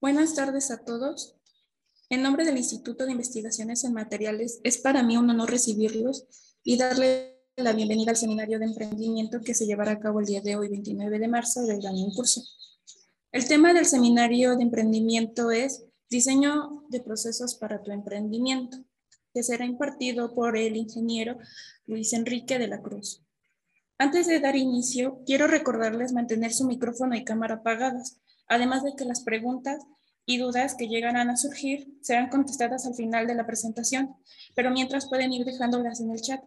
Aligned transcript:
Buenas 0.00 0.34
tardes 0.34 0.70
a 0.70 0.78
todos. 0.78 1.36
En 2.08 2.22
nombre 2.22 2.46
del 2.46 2.56
Instituto 2.56 3.04
de 3.04 3.12
Investigaciones 3.12 3.84
en 3.84 3.92
Materiales, 3.92 4.58
es 4.64 4.78
para 4.78 5.02
mí 5.02 5.18
un 5.18 5.28
honor 5.28 5.50
recibirlos 5.50 6.24
y 6.64 6.78
darle 6.78 7.36
la 7.56 7.74
bienvenida 7.74 8.12
al 8.12 8.16
seminario 8.16 8.58
de 8.58 8.64
emprendimiento 8.64 9.42
que 9.42 9.52
se 9.52 9.66
llevará 9.66 9.90
a 9.92 10.00
cabo 10.00 10.20
el 10.20 10.24
día 10.24 10.40
de 10.40 10.56
hoy, 10.56 10.68
29 10.68 11.18
de 11.18 11.28
marzo 11.28 11.64
del 11.64 11.86
año 11.86 12.06
en 12.06 12.14
curso. 12.14 12.42
El 13.30 13.46
tema 13.46 13.74
del 13.74 13.84
seminario 13.84 14.56
de 14.56 14.62
emprendimiento 14.62 15.50
es 15.50 15.84
Diseño 16.08 16.86
de 16.88 17.00
procesos 17.00 17.54
para 17.56 17.82
tu 17.82 17.90
emprendimiento, 17.90 18.78
que 19.34 19.42
será 19.42 19.66
impartido 19.66 20.34
por 20.34 20.56
el 20.56 20.78
ingeniero 20.78 21.36
Luis 21.86 22.14
Enrique 22.14 22.58
de 22.58 22.68
la 22.68 22.80
Cruz. 22.80 23.22
Antes 23.98 24.26
de 24.26 24.40
dar 24.40 24.56
inicio, 24.56 25.20
quiero 25.26 25.46
recordarles 25.46 26.14
mantener 26.14 26.54
su 26.54 26.64
micrófono 26.66 27.14
y 27.16 27.22
cámara 27.22 27.56
apagadas, 27.56 28.18
además 28.50 28.82
de 28.84 28.94
que 28.94 29.06
las 29.06 29.22
preguntas 29.22 29.82
y 30.26 30.36
dudas 30.36 30.74
que 30.74 30.88
llegarán 30.88 31.30
a 31.30 31.36
surgir 31.36 31.88
serán 32.02 32.28
contestadas 32.28 32.84
al 32.84 32.94
final 32.94 33.26
de 33.26 33.34
la 33.34 33.46
presentación, 33.46 34.14
pero 34.54 34.70
mientras 34.70 35.08
pueden 35.08 35.32
ir 35.32 35.46
dejándolas 35.46 36.00
en 36.00 36.10
el 36.10 36.20
chat. 36.20 36.42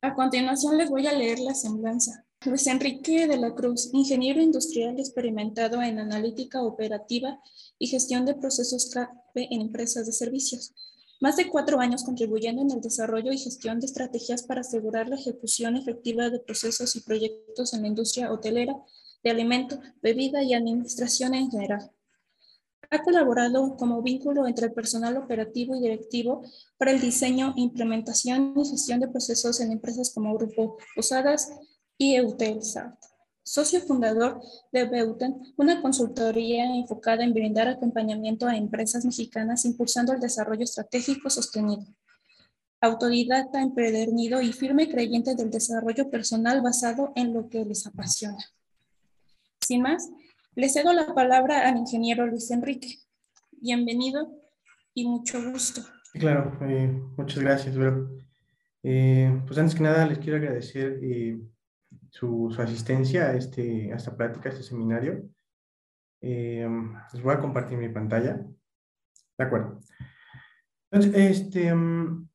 A 0.00 0.14
continuación 0.14 0.78
les 0.78 0.90
voy 0.90 1.06
a 1.06 1.12
leer 1.12 1.38
la 1.38 1.54
semblanza. 1.54 2.24
Luis 2.46 2.66
Enrique 2.66 3.28
de 3.28 3.36
la 3.36 3.54
Cruz, 3.54 3.90
ingeniero 3.92 4.40
industrial 4.40 4.98
experimentado 4.98 5.82
en 5.82 5.98
analítica 5.98 6.62
operativa 6.62 7.38
y 7.78 7.86
gestión 7.86 8.24
de 8.24 8.34
procesos 8.34 8.88
CAPE 8.88 9.48
en 9.50 9.60
empresas 9.60 10.06
de 10.06 10.12
servicios. 10.12 10.72
Más 11.20 11.36
de 11.36 11.50
cuatro 11.50 11.80
años 11.80 12.02
contribuyendo 12.02 12.62
en 12.62 12.70
el 12.70 12.80
desarrollo 12.80 13.30
y 13.30 13.36
gestión 13.36 13.78
de 13.78 13.84
estrategias 13.84 14.42
para 14.42 14.62
asegurar 14.62 15.10
la 15.10 15.16
ejecución 15.16 15.76
efectiva 15.76 16.30
de 16.30 16.40
procesos 16.40 16.96
y 16.96 17.00
proyectos 17.00 17.74
en 17.74 17.82
la 17.82 17.88
industria 17.88 18.32
hotelera, 18.32 18.74
de 19.22 19.30
alimento, 19.30 19.80
bebida 20.02 20.42
y 20.42 20.54
administración 20.54 21.34
en 21.34 21.50
general. 21.50 21.90
Ha 22.90 23.02
colaborado 23.02 23.76
como 23.76 24.02
vínculo 24.02 24.46
entre 24.46 24.66
el 24.66 24.72
personal 24.72 25.16
operativo 25.16 25.76
y 25.76 25.80
directivo 25.80 26.42
para 26.76 26.90
el 26.90 27.00
diseño, 27.00 27.52
implementación 27.56 28.54
y 28.56 28.68
gestión 28.68 29.00
de 29.00 29.08
procesos 29.08 29.60
en 29.60 29.72
empresas 29.72 30.12
como 30.12 30.36
Grupo 30.36 30.76
Posadas 30.96 31.52
y 31.96 32.16
Eutelsat 32.16 32.94
socio 33.50 33.80
fundador 33.80 34.40
de 34.70 34.84
Beuten, 34.84 35.42
una 35.56 35.82
consultoría 35.82 36.64
enfocada 36.76 37.24
en 37.24 37.34
brindar 37.34 37.66
acompañamiento 37.66 38.46
a 38.46 38.56
empresas 38.56 39.04
mexicanas 39.04 39.64
impulsando 39.64 40.12
el 40.12 40.20
desarrollo 40.20 40.62
estratégico 40.62 41.28
sostenido. 41.30 41.84
Autodidacta, 42.80 43.60
empedernido 43.60 44.40
y 44.40 44.52
firme 44.52 44.88
creyente 44.88 45.34
del 45.34 45.50
desarrollo 45.50 46.08
personal 46.10 46.62
basado 46.62 47.12
en 47.16 47.34
lo 47.34 47.48
que 47.48 47.64
les 47.64 47.88
apasiona. 47.88 48.38
Sin 49.70 49.82
más, 49.82 50.10
le 50.56 50.68
cedo 50.68 50.92
la 50.92 51.14
palabra 51.14 51.68
al 51.68 51.76
ingeniero 51.76 52.26
Luis 52.26 52.50
Enrique. 52.50 52.96
Bienvenido 53.52 54.32
y 54.94 55.06
mucho 55.06 55.40
gusto. 55.48 55.82
Claro, 56.14 56.58
eh, 56.62 56.88
muchas 57.16 57.38
gracias, 57.38 57.76
eh, 58.82 59.40
pues 59.46 59.58
antes 59.60 59.76
que 59.76 59.84
nada 59.84 60.06
les 60.06 60.18
quiero 60.18 60.38
agradecer 60.38 60.98
eh, 61.04 61.38
su, 62.10 62.52
asistencia 62.58 63.26
a, 63.26 63.36
este, 63.36 63.92
a 63.92 63.96
esta 63.96 64.16
plática, 64.16 64.48
a 64.48 64.52
este 64.52 64.64
seminario. 64.64 65.22
Eh, 66.20 66.68
les 67.12 67.22
voy 67.22 67.32
a 67.32 67.38
compartir 67.38 67.78
mi 67.78 67.90
pantalla. 67.90 68.44
De 69.38 69.44
acuerdo. 69.44 69.78
Entonces, 70.90 71.14
este, 71.14 71.72
mm, 71.72 72.28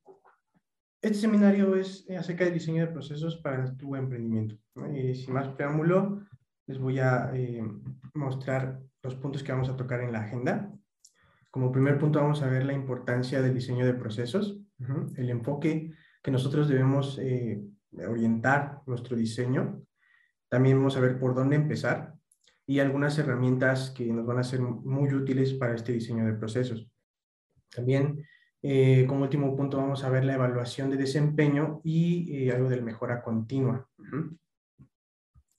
este 1.02 1.18
seminario 1.18 1.76
es 1.76 2.10
acerca 2.18 2.46
del 2.46 2.54
diseño 2.54 2.86
de 2.86 2.94
procesos 2.94 3.36
para 3.44 3.76
tu 3.76 3.94
emprendimiento. 3.98 4.56
Y 4.96 5.16
sin 5.16 5.34
más 5.34 5.50
preámbulo, 5.50 6.26
les 6.68 6.80
voy 6.80 7.00
a 7.00 7.32
eh, 7.34 7.64
mostrar 8.14 8.80
los 9.04 9.16
puntos 9.16 9.44
que 9.44 9.52
vamos 9.52 9.70
a 9.70 9.76
tocar 9.76 10.02
en 10.02 10.12
la 10.12 10.22
agenda. 10.22 10.72
Como 11.52 11.72
primer 11.72 11.98
punto 11.98 12.20
vamos 12.20 12.42
a 12.42 12.48
ver 12.48 12.66
la 12.66 12.74
importancia 12.74 13.42
del 13.42 13.54
diseño 13.54 13.86
de 13.86 13.94
procesos, 13.94 14.60
el 15.16 15.30
enfoque 15.30 15.94
que 16.22 16.32
nosotros 16.32 16.68
debemos 16.68 17.18
eh, 17.20 17.64
orientar 18.08 18.82
nuestro 18.88 19.16
diseño. 19.16 19.82
También 20.50 20.78
vamos 20.78 20.98
a 20.98 21.00
ver 21.00 21.18
por 21.20 21.34
dónde 21.34 21.56
empezar 21.56 22.16
y 22.68 22.80
algunas 22.80 23.18
herramientas 23.20 23.92
que 23.92 24.12
nos 24.12 24.26
van 24.26 24.40
a 24.40 24.44
ser 24.44 24.60
muy 24.60 25.14
útiles 25.14 25.54
para 25.54 25.76
este 25.76 25.92
diseño 25.92 26.26
de 26.26 26.34
procesos. 26.34 26.90
También, 27.74 28.26
eh, 28.62 29.06
como 29.08 29.24
último 29.24 29.56
punto, 29.56 29.78
vamos 29.78 30.04
a 30.04 30.10
ver 30.10 30.26
la 30.26 30.34
evaluación 30.34 30.90
de 30.90 30.98
desempeño 30.98 31.82
y 31.84 32.48
eh, 32.48 32.52
algo 32.52 32.70
de 32.70 32.82
mejora 32.82 33.22
continua. 33.22 33.88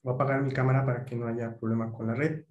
Voy 0.07 0.13
a 0.13 0.15
apagar 0.15 0.41
mi 0.41 0.53
cámara 0.53 0.87
para 0.87 1.05
que 1.05 1.17
no 1.17 1.27
haya 1.27 1.59
problema 1.59 1.91
con 1.91 2.07
la 2.07 2.15
red. 2.15 2.45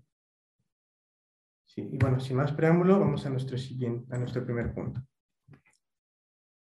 Sí, 1.63 1.87
y 1.89 1.97
bueno, 1.97 2.19
sin 2.19 2.35
más 2.35 2.51
preámbulo, 2.51 2.99
vamos 2.99 3.25
a 3.25 3.29
nuestro, 3.29 3.57
siguiente, 3.57 4.13
a 4.13 4.17
nuestro 4.17 4.43
primer 4.43 4.73
punto. 4.73 5.01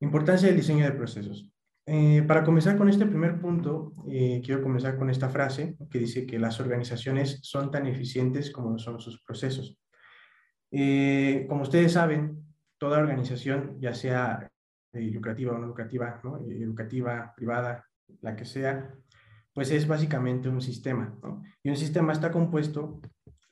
Importancia 0.00 0.48
del 0.48 0.58
diseño 0.58 0.84
de 0.84 0.92
procesos. 0.92 1.50
Eh, 1.86 2.22
para 2.28 2.44
comenzar 2.44 2.76
con 2.76 2.90
este 2.90 3.06
primer 3.06 3.40
punto, 3.40 3.94
eh, 4.06 4.42
quiero 4.44 4.62
comenzar 4.62 4.98
con 4.98 5.08
esta 5.08 5.30
frase 5.30 5.78
que 5.90 5.98
dice 5.98 6.26
que 6.26 6.38
las 6.38 6.60
organizaciones 6.60 7.38
son 7.40 7.70
tan 7.70 7.86
eficientes 7.86 8.50
como 8.50 8.78
son 8.78 9.00
sus 9.00 9.22
procesos. 9.22 9.78
Eh, 10.70 11.46
como 11.48 11.62
ustedes 11.62 11.92
saben, 11.92 12.54
toda 12.76 12.98
organización, 12.98 13.80
ya 13.80 13.94
sea 13.94 14.46
lucrativa 14.92 15.54
o 15.54 15.58
no 15.58 15.68
lucrativa, 15.68 16.20
educativa, 16.50 17.32
privada, 17.34 17.82
la 18.20 18.36
que 18.36 18.44
sea, 18.44 18.94
pues 19.54 19.70
es 19.70 19.86
básicamente 19.86 20.48
un 20.48 20.60
sistema. 20.60 21.14
Y 21.62 21.70
un 21.70 21.76
sistema 21.76 22.12
está 22.12 22.30
compuesto 22.30 23.00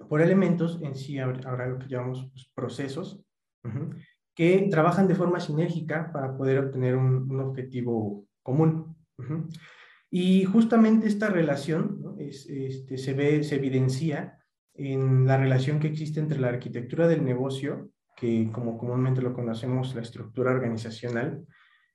por 0.08 0.20
elementos 0.20 0.80
en 0.82 0.94
sí, 0.94 1.18
ahora 1.18 1.68
lo 1.68 1.78
que 1.78 1.88
llamamos 1.88 2.28
pues, 2.32 2.50
procesos, 2.54 3.22
que 4.34 4.68
trabajan 4.70 5.06
de 5.06 5.14
forma 5.14 5.40
sinérgica 5.40 6.10
para 6.12 6.36
poder 6.36 6.58
obtener 6.58 6.96
un, 6.96 7.40
objetivo 7.40 8.26
común. 8.42 8.96
Y 10.10 10.44
justamente 10.44 11.06
esta 11.06 11.28
relación 11.28 12.16
este, 12.18 12.96
se 12.98 13.14
ve, 13.14 13.44
se 13.44 13.56
evidencia 13.56 14.38
en 14.74 15.26
la 15.26 15.36
relación 15.36 15.78
que 15.78 15.88
existe 15.88 16.20
entre 16.20 16.40
la 16.40 16.48
arquitectura 16.48 17.06
del 17.06 17.24
negocio, 17.24 17.90
que 18.16 18.50
como 18.50 18.78
comúnmente 18.78 19.20
lo 19.20 19.34
conocemos, 19.34 19.94
la 19.94 20.02
estructura 20.02 20.52
organizacional, 20.52 21.44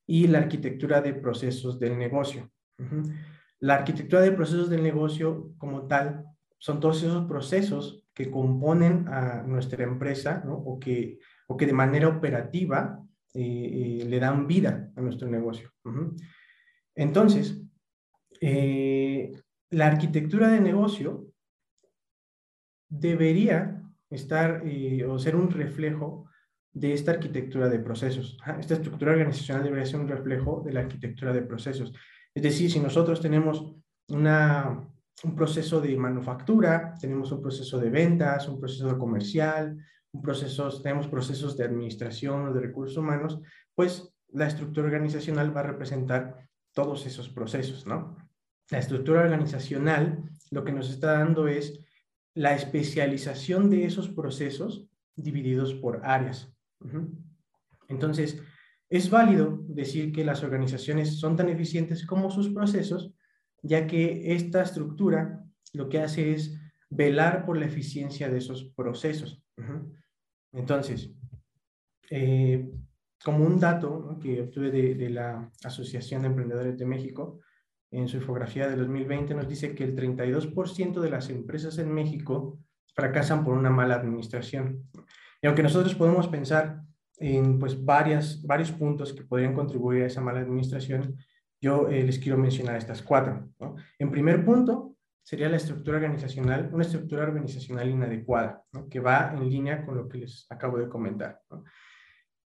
y 0.08 0.28
la 0.28 0.40
arquitectura 0.40 1.02
de 1.02 1.14
procesos 1.14 1.80
del 1.80 1.98
negocio. 1.98 2.52
La 3.60 3.76
arquitectura 3.76 4.22
de 4.22 4.32
procesos 4.32 4.70
del 4.70 4.84
negocio 4.84 5.52
como 5.58 5.88
tal 5.88 6.26
son 6.58 6.80
todos 6.80 7.04
esos 7.04 7.26
procesos 7.28 8.04
que 8.14 8.32
componen 8.32 9.08
a 9.08 9.44
nuestra 9.44 9.84
empresa 9.84 10.44
o 10.48 10.80
que 10.80 11.20
o 11.48 11.58
que 11.58 11.66
de 11.66 11.74
manera 11.74 12.08
operativa 12.08 13.00
eh, 13.34 13.42
eh, 14.02 14.06
le 14.06 14.20
dan 14.20 14.48
vida 14.48 14.92
a 14.96 15.02
nuestro 15.02 15.30
negocio. 15.30 15.72
Entonces, 16.96 17.62
eh, 18.42 19.32
la 19.72 19.88
arquitectura 19.88 20.50
de 20.50 20.62
negocio 20.62 21.28
debería 22.88 23.82
estar 24.10 24.64
o 25.08 25.20
ser 25.20 25.36
un 25.36 25.50
reflejo 25.52 26.30
de 26.72 26.94
esta 26.94 27.12
arquitectura 27.12 27.68
de 27.70 27.80
procesos. 27.80 28.38
Esta 28.60 28.76
estructura 28.76 29.12
organizacional 29.12 29.64
debería 29.64 29.86
ser 29.86 30.00
un 30.00 30.08
reflejo 30.08 30.62
de 30.64 30.74
la 30.74 30.82
arquitectura 30.82 31.34
de 31.34 31.42
procesos. 31.42 31.94
Es 32.35 32.44
decir, 32.44 32.69
si 32.69 32.79
nosotros 32.79 33.22
tenemos 33.22 33.73
una, 34.09 34.88
un 35.23 35.35
proceso 35.35 35.79
de 35.79 35.96
manufactura, 35.96 36.94
tenemos 37.00 37.31
un 37.31 37.41
proceso 37.41 37.79
de 37.79 37.90
ventas, 37.90 38.47
un 38.50 38.59
proceso 38.59 38.97
comercial, 39.00 39.78
procesos, 40.22 40.84
tenemos 40.84 41.07
procesos 41.07 41.57
de 41.57 41.63
administración 41.63 42.47
o 42.47 42.53
de 42.53 42.62
recursos 42.62 42.97
humanos, 42.97 43.40
pues 43.73 44.13
la 44.29 44.47
estructura 44.47 44.88
organizacional 44.88 45.56
va 45.56 45.62
a 45.62 45.72
representar 45.72 46.47
todos 46.73 47.06
esos 47.06 47.29
procesos, 47.29 47.85
¿no? 47.88 48.18
La 48.69 48.79
estructura 48.79 49.22
organizacional 49.22 50.23
lo 50.52 50.63
que 50.63 50.73
nos 50.73 50.90
está 50.90 51.13
dando 51.13 51.47
es 51.47 51.79
la 52.34 52.53
especialización 52.53 53.69
de 53.69 53.85
esos 53.85 54.09
procesos 54.09 54.88
divididos 55.16 55.73
por 55.73 56.02
áreas. 56.03 56.53
Entonces, 57.88 58.41
es 58.90 59.09
válido 59.09 59.59
decir 59.67 60.11
que 60.11 60.26
las 60.26 60.43
organizaciones 60.43 61.20
son 61.20 61.35
tan 61.35 61.49
eficientes 61.49 62.05
como 62.05 62.29
sus 62.29 62.49
procesos, 62.49 63.14
ya 63.61 63.87
que 63.87 64.34
esta 64.34 64.61
estructura 64.61 65.43
lo 65.73 65.90
que 65.90 65.99
hace 65.99 66.34
es 66.34 66.59
velar 66.90 67.46
por 67.46 67.58
la 67.58 67.66
eficiencia 67.66 68.29
de 68.29 68.37
esos 68.37 68.72
procesos. 68.76 69.43
Entonces, 70.52 71.11
eh, 72.09 72.70
como 73.23 73.43
un 73.43 73.59
dato 73.59 74.17
que 74.22 74.41
obtuve 74.41 74.70
de, 74.72 75.09
la 75.09 75.52
Asociación 75.64 76.22
de 76.22 76.28
Emprendedores 76.28 76.78
de 76.78 76.85
México, 76.85 77.40
en 77.91 78.08
su 78.08 78.17
infografía 78.17 78.67
de 78.67 78.76
2020 78.76 79.34
nos 79.34 79.47
dice 79.47 79.73
que 79.73 79.84
el 79.84 79.96
32% 79.96 80.99
de 80.99 81.09
las 81.09 81.29
empresas 81.29 81.78
en 81.78 81.91
México 81.91 82.59
fracasan 82.93 83.43
por 83.43 83.58
una 83.58 83.70
mala 83.70 83.96
administración. 83.96 84.90
Y 85.41 85.47
aunque 85.47 85.64
nosotros 85.64 85.96
podemos 85.96 86.28
pensar 86.28 86.81
en 87.17 87.59
pues, 87.59 87.84
varias, 87.84 88.41
varios 88.46 88.72
puntos 88.72 89.14
que 89.14 89.23
podrían 89.23 89.53
contribuir 89.53 90.03
a 90.03 90.08
esa 90.08 90.22
mala 90.22 90.41
administración, 90.41 91.17
yo 91.62 91.90
eh, 91.90 92.03
les 92.03 92.20
quiero 92.20 92.38
mencionar 92.38 92.78
estas 92.78 93.02
cuatro. 93.02 93.50
En 93.97 94.12
primer 94.12 94.44
punto, 94.44 94.96
sería 95.23 95.50
la 95.50 95.58
estructura 95.58 95.97
organizacional, 95.97 96.70
una 96.72 96.84
estructura 96.84 97.23
organizacional 97.23 97.90
inadecuada, 97.90 98.64
que 98.90 99.00
va 99.00 99.34
en 99.34 99.50
línea 99.50 99.84
con 99.85 99.97
lo 99.97 100.08
que 100.08 100.20
les 100.20 100.46
acabo 100.50 100.78
de 100.78 100.88
comentar. 100.88 101.41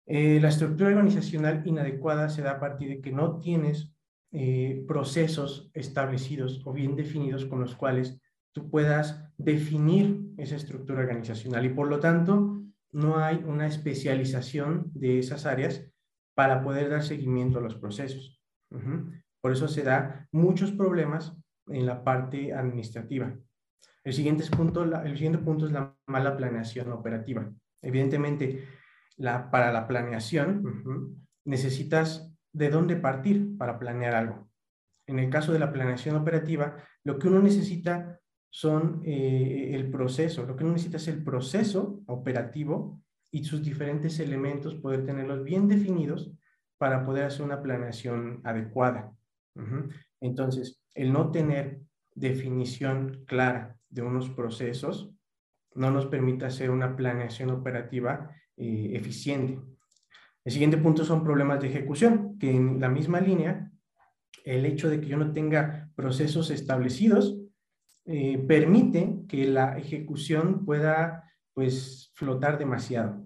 Eh, 0.06 0.38
la 0.40 0.48
estructura 0.48 0.90
organizacional 0.90 1.62
inadecuada 1.66 2.28
se 2.28 2.42
da 2.42 2.52
a 2.52 2.60
partir 2.60 2.88
de 2.88 3.00
que 3.00 3.10
no 3.10 3.40
tienes 3.40 3.92
eh, 4.30 4.84
procesos 4.86 5.70
establecidos 5.74 6.62
o 6.64 6.72
bien 6.72 6.94
definidos 6.94 7.46
con 7.46 7.60
los 7.60 7.74
cuales 7.74 8.20
tú 8.52 8.70
puedas 8.70 9.24
definir 9.36 10.20
esa 10.36 10.56
estructura 10.56 11.00
organizacional 11.00 11.64
y 11.64 11.70
por 11.70 11.88
lo 11.88 11.98
tanto 11.98 12.57
no 12.92 13.18
hay 13.18 13.42
una 13.44 13.66
especialización 13.66 14.90
de 14.94 15.18
esas 15.18 15.46
áreas 15.46 15.84
para 16.34 16.62
poder 16.62 16.90
dar 16.90 17.02
seguimiento 17.02 17.58
a 17.58 17.62
los 17.62 17.74
procesos. 17.74 18.40
Por 19.40 19.52
eso 19.52 19.68
se 19.68 19.82
da 19.82 20.28
muchos 20.32 20.72
problemas 20.72 21.36
en 21.68 21.86
la 21.86 22.04
parte 22.04 22.52
administrativa. 22.52 23.34
El 24.04 24.12
siguiente 24.12 24.44
punto, 24.56 24.84
el 24.84 25.16
siguiente 25.16 25.38
punto 25.38 25.66
es 25.66 25.72
la 25.72 25.94
mala 26.06 26.36
planeación 26.36 26.92
operativa. 26.92 27.50
Evidentemente, 27.82 28.66
la, 29.16 29.50
para 29.50 29.72
la 29.72 29.86
planeación 29.86 31.26
necesitas 31.44 32.32
de 32.52 32.70
dónde 32.70 32.96
partir 32.96 33.56
para 33.58 33.78
planear 33.78 34.14
algo. 34.14 34.48
En 35.06 35.18
el 35.18 35.30
caso 35.30 35.52
de 35.52 35.58
la 35.58 35.72
planeación 35.72 36.16
operativa, 36.16 36.76
lo 37.04 37.18
que 37.18 37.28
uno 37.28 37.40
necesita 37.40 38.20
son 38.50 39.02
eh, 39.04 39.70
el 39.74 39.90
proceso, 39.90 40.46
lo 40.46 40.56
que 40.56 40.64
uno 40.64 40.72
necesita 40.72 40.96
es 40.96 41.08
el 41.08 41.22
proceso 41.22 42.00
operativo 42.06 43.02
y 43.30 43.44
sus 43.44 43.62
diferentes 43.62 44.18
elementos, 44.20 44.74
poder 44.74 45.04
tenerlos 45.04 45.44
bien 45.44 45.68
definidos 45.68 46.32
para 46.78 47.04
poder 47.04 47.24
hacer 47.24 47.44
una 47.44 47.62
planeación 47.62 48.40
adecuada. 48.44 49.12
Entonces, 50.20 50.80
el 50.94 51.12
no 51.12 51.32
tener 51.32 51.80
definición 52.14 53.24
clara 53.26 53.76
de 53.88 54.02
unos 54.02 54.30
procesos 54.30 55.10
no 55.74 55.90
nos 55.90 56.06
permite 56.06 56.44
hacer 56.44 56.70
una 56.70 56.96
planeación 56.96 57.50
operativa 57.50 58.30
eh, 58.56 58.92
eficiente. 58.94 59.60
El 60.44 60.52
siguiente 60.52 60.78
punto 60.78 61.04
son 61.04 61.24
problemas 61.24 61.60
de 61.60 61.68
ejecución, 61.68 62.38
que 62.38 62.50
en 62.50 62.80
la 62.80 62.88
misma 62.88 63.20
línea, 63.20 63.70
el 64.44 64.64
hecho 64.64 64.88
de 64.88 65.00
que 65.00 65.08
yo 65.08 65.16
no 65.16 65.32
tenga 65.32 65.90
procesos 65.94 66.50
establecidos 66.50 67.36
eh, 68.10 68.38
permite 68.38 69.26
que 69.28 69.46
la 69.46 69.76
ejecución 69.76 70.64
pueda 70.64 71.30
pues 71.52 72.10
flotar 72.14 72.56
demasiado. 72.56 73.22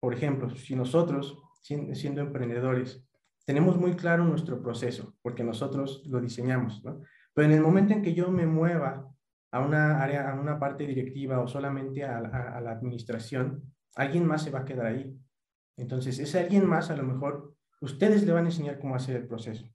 Por 0.00 0.14
ejemplo, 0.14 0.48
si 0.56 0.74
nosotros, 0.74 1.36
siendo 1.60 2.22
emprendedores, 2.22 3.06
tenemos 3.44 3.76
muy 3.76 3.94
claro 3.94 4.24
nuestro 4.24 4.62
proceso, 4.62 5.14
porque 5.20 5.44
nosotros 5.44 6.02
lo 6.06 6.22
diseñamos, 6.22 6.82
¿no? 6.82 7.02
Pero 7.34 7.48
en 7.48 7.52
el 7.52 7.60
momento 7.60 7.92
en 7.92 8.00
que 8.00 8.14
yo 8.14 8.30
me 8.30 8.46
mueva 8.46 9.06
a 9.50 9.60
una 9.60 10.02
área, 10.02 10.30
a 10.30 10.40
una 10.40 10.58
parte 10.58 10.86
directiva 10.86 11.40
o 11.40 11.46
solamente 11.46 12.04
a, 12.04 12.22
la 12.22 12.70
administración, 12.70 13.74
alguien 13.96 14.24
más 14.24 14.44
se 14.44 14.50
va 14.50 14.60
a 14.60 14.64
quedar 14.64 14.86
ahí. 14.86 15.14
Entonces, 15.76 16.18
ese 16.18 16.38
alguien 16.38 16.66
más, 16.66 16.90
a 16.90 16.96
lo 16.96 17.02
mejor, 17.02 17.54
ustedes 17.82 18.24
le 18.24 18.32
van 18.32 18.44
a 18.44 18.48
enseñar 18.48 18.78
cómo 18.78 18.94
hacer 18.94 19.16
el 19.16 19.26
proceso. 19.26 19.68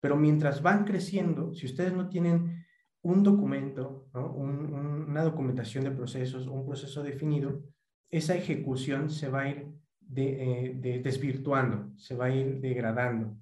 Pero 0.00 0.16
mientras 0.16 0.60
van 0.60 0.84
creciendo, 0.84 1.54
si 1.54 1.64
ustedes 1.64 1.94
no 1.94 2.10
tienen 2.10 2.65
un 3.06 3.22
documento, 3.22 4.08
una 4.14 5.22
documentación 5.22 5.84
de 5.84 5.92
procesos, 5.92 6.48
un 6.48 6.66
proceso 6.66 7.04
definido, 7.04 7.62
esa 8.10 8.34
ejecución 8.34 9.10
se 9.10 9.28
va 9.28 9.42
a 9.42 9.48
ir 9.48 9.68
de, 10.00 11.00
desvirtuando, 11.04 11.96
se 11.96 12.16
va 12.16 12.26
a 12.26 12.34
ir 12.34 12.60
degradando. 12.60 13.36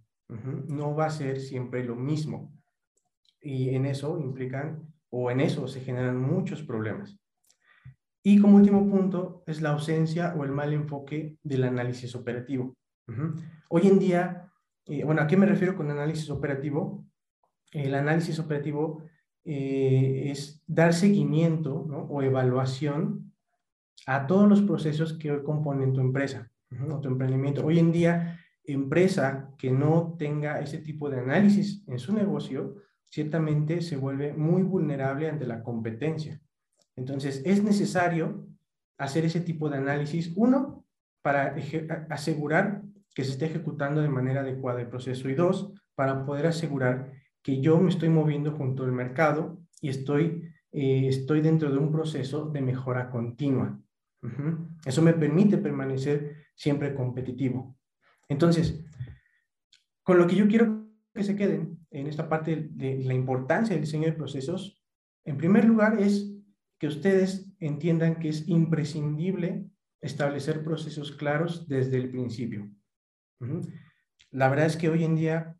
No 0.69 0.95
va 0.95 1.07
a 1.07 1.11
ser 1.11 1.41
siempre 1.41 1.83
lo 1.83 1.97
mismo. 1.97 2.53
Y 3.41 3.71
en 3.71 3.87
eso 3.87 4.19
implican, 4.21 4.87
o 5.09 5.31
en 5.31 5.41
eso 5.41 5.67
se 5.67 5.81
generan 5.81 6.19
muchos 6.21 6.63
problemas. 6.63 7.19
Y 8.23 8.41
como 8.41 8.57
último 8.57 8.87
punto 8.91 9.45
es 9.47 9.63
la 9.63 9.71
ausencia 9.71 10.35
o 10.37 10.45
el 10.45 10.51
mal 10.51 10.75
enfoque 10.75 11.39
del 11.43 11.65
análisis 11.65 12.15
operativo. 12.15 12.77
Hoy 13.71 13.87
en 13.87 13.99
día, 13.99 14.53
eh, 14.85 15.05
bueno, 15.05 15.23
¿a 15.23 15.27
qué 15.27 15.39
me 15.39 15.47
refiero 15.47 15.75
con 15.75 15.91
análisis 15.91 16.29
operativo? 16.29 17.07
El 17.73 17.95
análisis 17.95 18.39
operativo 18.39 19.03
eh, 19.45 20.31
es 20.31 20.63
dar 20.67 20.95
seguimiento 20.95 21.75
o 21.75 22.23
evaluación 22.23 23.33
a 24.07 24.27
todos 24.27 24.49
los 24.49 24.63
procesos 24.63 25.15
que 25.15 25.31
hoy 25.31 25.43
componen 25.43 25.93
tu 25.93 26.01
empresa 26.01 26.51
o 26.91 27.01
tu 27.01 27.09
emprendimiento. 27.09 27.65
Hoy 27.65 27.79
en 27.79 27.93
día, 27.93 28.41
empresa 28.65 29.51
que 29.59 29.71
no 29.71 30.17
tenga 30.19 30.61
ese 30.61 30.79
tipo 30.79 31.11
de 31.11 31.21
análisis 31.21 31.85
en 31.87 31.99
su 31.99 32.13
negocio, 32.13 32.77
ciertamente 33.05 33.81
se 33.83 33.97
vuelve 33.97 34.33
muy 34.33 34.63
vulnerable 34.63 35.29
ante 35.29 35.47
la 35.47 35.63
competencia. 35.63 36.41
Entonces, 36.97 37.43
es 37.45 37.63
necesario 37.63 38.47
hacer 38.99 39.25
ese 39.25 39.41
tipo 39.41 39.69
de 39.69 39.79
análisis, 39.79 40.33
uno, 40.37 40.85
para 41.23 41.55
asegurar 42.11 42.83
que 43.15 43.25
se 43.25 43.33
esté 43.33 43.47
ejecutando 43.47 44.03
de 44.03 44.09
manera 44.09 44.41
adecuada 44.41 44.81
el 44.81 44.89
proceso 44.89 45.29
y 45.29 45.35
dos, 45.35 45.73
para 45.95 46.27
poder 46.27 46.47
asegurar 46.47 47.13
que 47.45 47.61
yo 47.61 47.79
me 47.79 47.91
estoy 47.91 48.09
moviendo 48.09 48.53
junto 48.53 48.85
al 48.85 48.93
mercado 48.93 49.61
y 49.81 49.91
estoy, 49.91 50.51
eh, 50.73 51.07
estoy 51.07 51.43
dentro 51.43 51.71
de 51.71 51.77
un 51.77 51.93
proceso 51.93 52.47
de 52.47 52.63
mejora 52.63 53.11
continua. 53.11 53.79
Eso 54.87 55.03
me 55.03 55.13
permite 55.13 55.59
permanecer 55.59 56.47
siempre 56.55 56.95
competitivo. 56.95 57.77
Entonces, 58.31 58.83
con 60.03 60.17
lo 60.17 60.27
que 60.27 60.37
yo 60.37 60.49
quiero 60.49 60.89
que 61.13 61.23
se 61.23 61.37
queden 61.37 61.87
en 61.91 62.07
esta 62.07 62.31
parte 62.31 62.71
de 62.71 63.05
la 63.05 63.13
importancia 63.13 63.75
del 63.75 63.85
diseño 63.85 64.07
de 64.07 64.15
procesos, 64.15 64.83
en 65.27 65.37
primer 65.37 65.67
lugar 65.67 66.01
es 66.01 66.35
que 66.79 66.87
ustedes 66.87 67.53
entiendan 67.61 68.19
que 68.19 68.31
es 68.31 68.49
imprescindible 68.49 69.67
establecer 70.01 70.65
procesos 70.65 71.13
claros 71.13 71.69
desde 71.69 71.99
el 71.99 72.11
principio. 72.11 72.71
La 74.31 74.49
verdad 74.49 74.67
es 74.67 74.79
que 74.79 74.89
hoy 74.89 75.05
en 75.05 75.17
día 75.17 75.59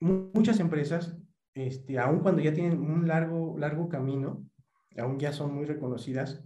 muchas 0.00 0.60
empresas, 0.60 1.16
este, 1.54 1.98
aun 1.98 2.20
cuando 2.20 2.42
ya 2.42 2.52
tienen 2.52 2.80
un 2.80 3.06
largo, 3.06 3.56
largo 3.58 3.88
camino, 3.88 4.44
aún 4.96 5.18
ya 5.18 5.32
son 5.32 5.54
muy 5.54 5.64
reconocidas, 5.64 6.44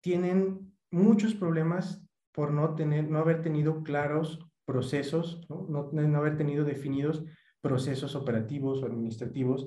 tienen 0.00 0.74
muchos 0.90 1.34
problemas 1.34 2.04
por 2.32 2.52
no, 2.52 2.74
tener, 2.74 3.08
no 3.08 3.18
haber 3.18 3.42
tenido 3.42 3.82
claros 3.82 4.40
procesos, 4.64 5.46
¿no? 5.48 5.66
No, 5.68 5.90
no 5.92 6.18
haber 6.18 6.36
tenido 6.36 6.64
definidos 6.64 7.24
procesos 7.60 8.14
operativos 8.14 8.82
o 8.82 8.86
administrativos. 8.86 9.66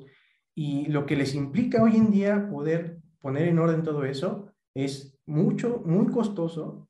Y 0.56 0.88
lo 0.88 1.06
que 1.06 1.16
les 1.16 1.34
implica 1.36 1.84
hoy 1.84 1.96
en 1.96 2.12
día 2.12 2.50
poder 2.50 3.00
poner 3.20 3.48
en 3.48 3.60
orden 3.60 3.84
todo 3.84 4.06
eso 4.06 4.52
es 4.74 5.20
mucho, 5.26 5.82
muy 5.86 6.08
costoso 6.08 6.88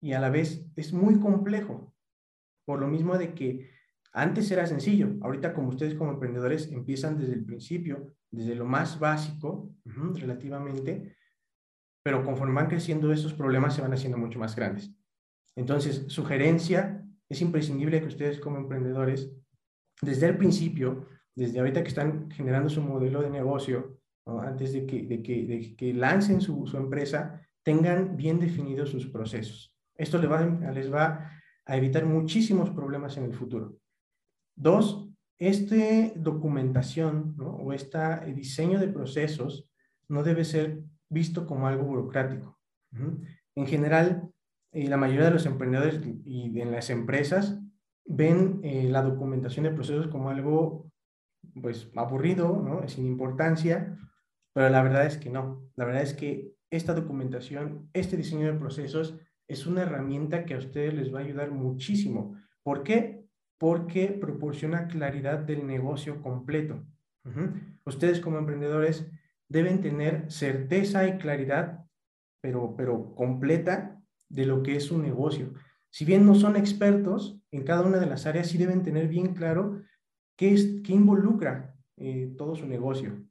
y 0.00 0.12
a 0.12 0.20
la 0.20 0.30
vez 0.30 0.64
es 0.76 0.92
muy 0.92 1.18
complejo. 1.18 1.92
Por 2.64 2.80
lo 2.80 2.88
mismo 2.88 3.18
de 3.18 3.34
que 3.34 3.70
antes 4.12 4.50
era 4.50 4.66
sencillo, 4.66 5.16
ahorita 5.20 5.52
como 5.52 5.68
ustedes 5.68 5.94
como 5.94 6.12
emprendedores 6.12 6.70
empiezan 6.72 7.18
desde 7.18 7.34
el 7.34 7.44
principio, 7.44 8.14
desde 8.30 8.54
lo 8.54 8.64
más 8.64 8.98
básico 8.98 9.74
relativamente, 9.84 11.16
pero 12.02 12.24
conforme 12.24 12.54
van 12.54 12.68
creciendo 12.68 13.12
esos 13.12 13.34
problemas 13.34 13.74
se 13.74 13.82
van 13.82 13.92
haciendo 13.92 14.18
mucho 14.18 14.38
más 14.38 14.56
grandes. 14.56 14.90
Entonces, 15.56 16.04
sugerencia, 16.08 17.04
es 17.28 17.42
imprescindible 17.42 18.00
que 18.00 18.06
ustedes 18.06 18.38
como 18.40 18.58
emprendedores, 18.58 19.30
desde 20.00 20.26
el 20.26 20.38
principio, 20.38 21.06
desde 21.34 21.58
ahorita 21.58 21.82
que 21.82 21.88
están 21.88 22.30
generando 22.30 22.68
su 22.68 22.80
modelo 22.80 23.20
de 23.22 23.30
negocio, 23.30 24.00
antes 24.26 24.72
de 24.72 24.86
que, 24.86 25.02
de 25.02 25.22
que, 25.22 25.44
de 25.44 25.76
que 25.76 25.94
lancen 25.94 26.40
su, 26.40 26.66
su, 26.66 26.76
empresa, 26.76 27.40
tengan 27.62 28.16
bien 28.16 28.38
definidos 28.38 28.90
sus 28.90 29.06
procesos. 29.06 29.74
Esto 29.94 30.18
les 30.18 30.30
va, 30.30 30.46
les 30.72 30.92
va 30.92 31.30
a 31.64 31.76
evitar 31.76 32.04
muchísimos 32.04 32.70
problemas 32.70 33.16
en 33.16 33.24
el 33.24 33.34
futuro. 33.34 33.78
Dos, 34.60 35.08
esta 35.38 35.76
documentación 36.16 37.36
o 37.38 37.72
este 37.72 37.98
diseño 38.34 38.80
de 38.80 38.88
procesos 38.88 39.70
no 40.08 40.24
debe 40.24 40.44
ser 40.44 40.80
visto 41.08 41.46
como 41.46 41.68
algo 41.68 41.84
burocrático. 41.84 42.58
En 43.54 43.66
general, 43.66 44.30
eh, 44.72 44.88
la 44.88 44.96
mayoría 44.96 45.26
de 45.26 45.30
los 45.30 45.46
emprendedores 45.46 46.00
y 46.24 46.60
en 46.60 46.72
las 46.72 46.90
empresas 46.90 47.60
ven 48.04 48.60
eh, 48.64 48.88
la 48.88 49.02
documentación 49.02 49.64
de 49.64 49.70
procesos 49.70 50.08
como 50.08 50.30
algo 50.30 50.90
pues 51.62 51.90
aburrido, 51.94 52.60
¿no? 52.60 52.88
sin 52.88 53.06
importancia, 53.06 53.96
pero 54.52 54.68
la 54.70 54.82
verdad 54.82 55.06
es 55.06 55.18
que 55.18 55.30
no. 55.30 55.62
La 55.76 55.84
verdad 55.84 56.02
es 56.02 56.14
que 56.14 56.52
esta 56.70 56.94
documentación, 56.94 57.88
este 57.92 58.16
diseño 58.16 58.46
de 58.46 58.58
procesos 58.58 59.16
es 59.46 59.66
una 59.66 59.82
herramienta 59.82 60.44
que 60.44 60.54
a 60.54 60.58
ustedes 60.58 60.94
les 60.94 61.14
va 61.14 61.20
a 61.20 61.22
ayudar 61.22 61.52
muchísimo. 61.52 62.36
¿Por 62.64 62.82
qué? 62.82 63.17
Porque 63.58 64.08
proporciona 64.08 64.86
claridad 64.86 65.40
del 65.40 65.66
negocio 65.66 66.22
completo. 66.22 66.84
Ustedes 67.84 68.20
como 68.20 68.38
emprendedores 68.38 69.10
deben 69.48 69.80
tener 69.82 70.30
certeza 70.30 71.06
y 71.06 71.18
claridad, 71.18 71.84
pero, 72.40 72.74
pero 72.76 73.14
completa, 73.14 73.98
de 74.28 74.46
lo 74.46 74.62
que 74.62 74.76
es 74.76 74.84
su 74.84 74.98
negocio. 74.98 75.54
Si 75.90 76.04
bien 76.04 76.26
no 76.26 76.34
son 76.34 76.56
expertos 76.56 77.40
en 77.50 77.64
cada 77.64 77.82
una 77.82 77.98
de 77.98 78.06
las 78.06 78.26
áreas, 78.26 78.48
sí 78.48 78.58
deben 78.58 78.82
tener 78.82 79.08
bien 79.08 79.34
claro 79.34 79.82
qué, 80.36 80.52
es, 80.52 80.80
qué 80.84 80.92
involucra 80.92 81.74
eh, 81.96 82.34
todo 82.36 82.54
su 82.54 82.66
negocio. 82.66 83.24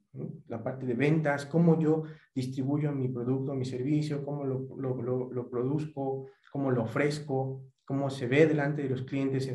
la 0.48 0.62
parte 0.62 0.84
de 0.84 0.94
ventas, 0.94 1.46
cómo 1.46 1.78
yo 1.78 2.04
distribuyo 2.34 2.90
mi 2.92 3.08
producto, 3.08 3.54
mi 3.54 3.64
servicio, 3.64 4.24
cómo 4.24 4.44
lo, 4.44 4.76
lo, 4.76 5.30
lo, 5.30 5.48
produzco, 5.48 6.26
cómo 6.50 6.70
lo 6.70 6.82
ofrezco, 6.82 7.62
cómo 7.84 8.10
se 8.10 8.26
ve 8.26 8.46
delante 8.46 8.82
de 8.82 8.88
los 8.88 9.02
clientes, 9.02 9.46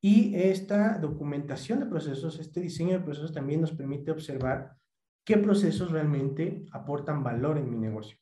Y 0.00 0.34
esta 0.34 0.98
documentación 0.98 1.80
de 1.80 1.86
procesos, 1.86 2.38
este 2.38 2.60
diseño 2.60 2.98
de 2.98 3.04
procesos 3.04 3.32
también 3.32 3.60
nos 3.60 3.72
permite 3.72 4.10
observar 4.10 4.76
qué 5.24 5.36
procesos 5.36 5.90
realmente 5.90 6.64
aportan 6.72 7.22
valor 7.22 7.58
en 7.58 7.70
mi 7.70 7.76
negocio. 7.76 8.16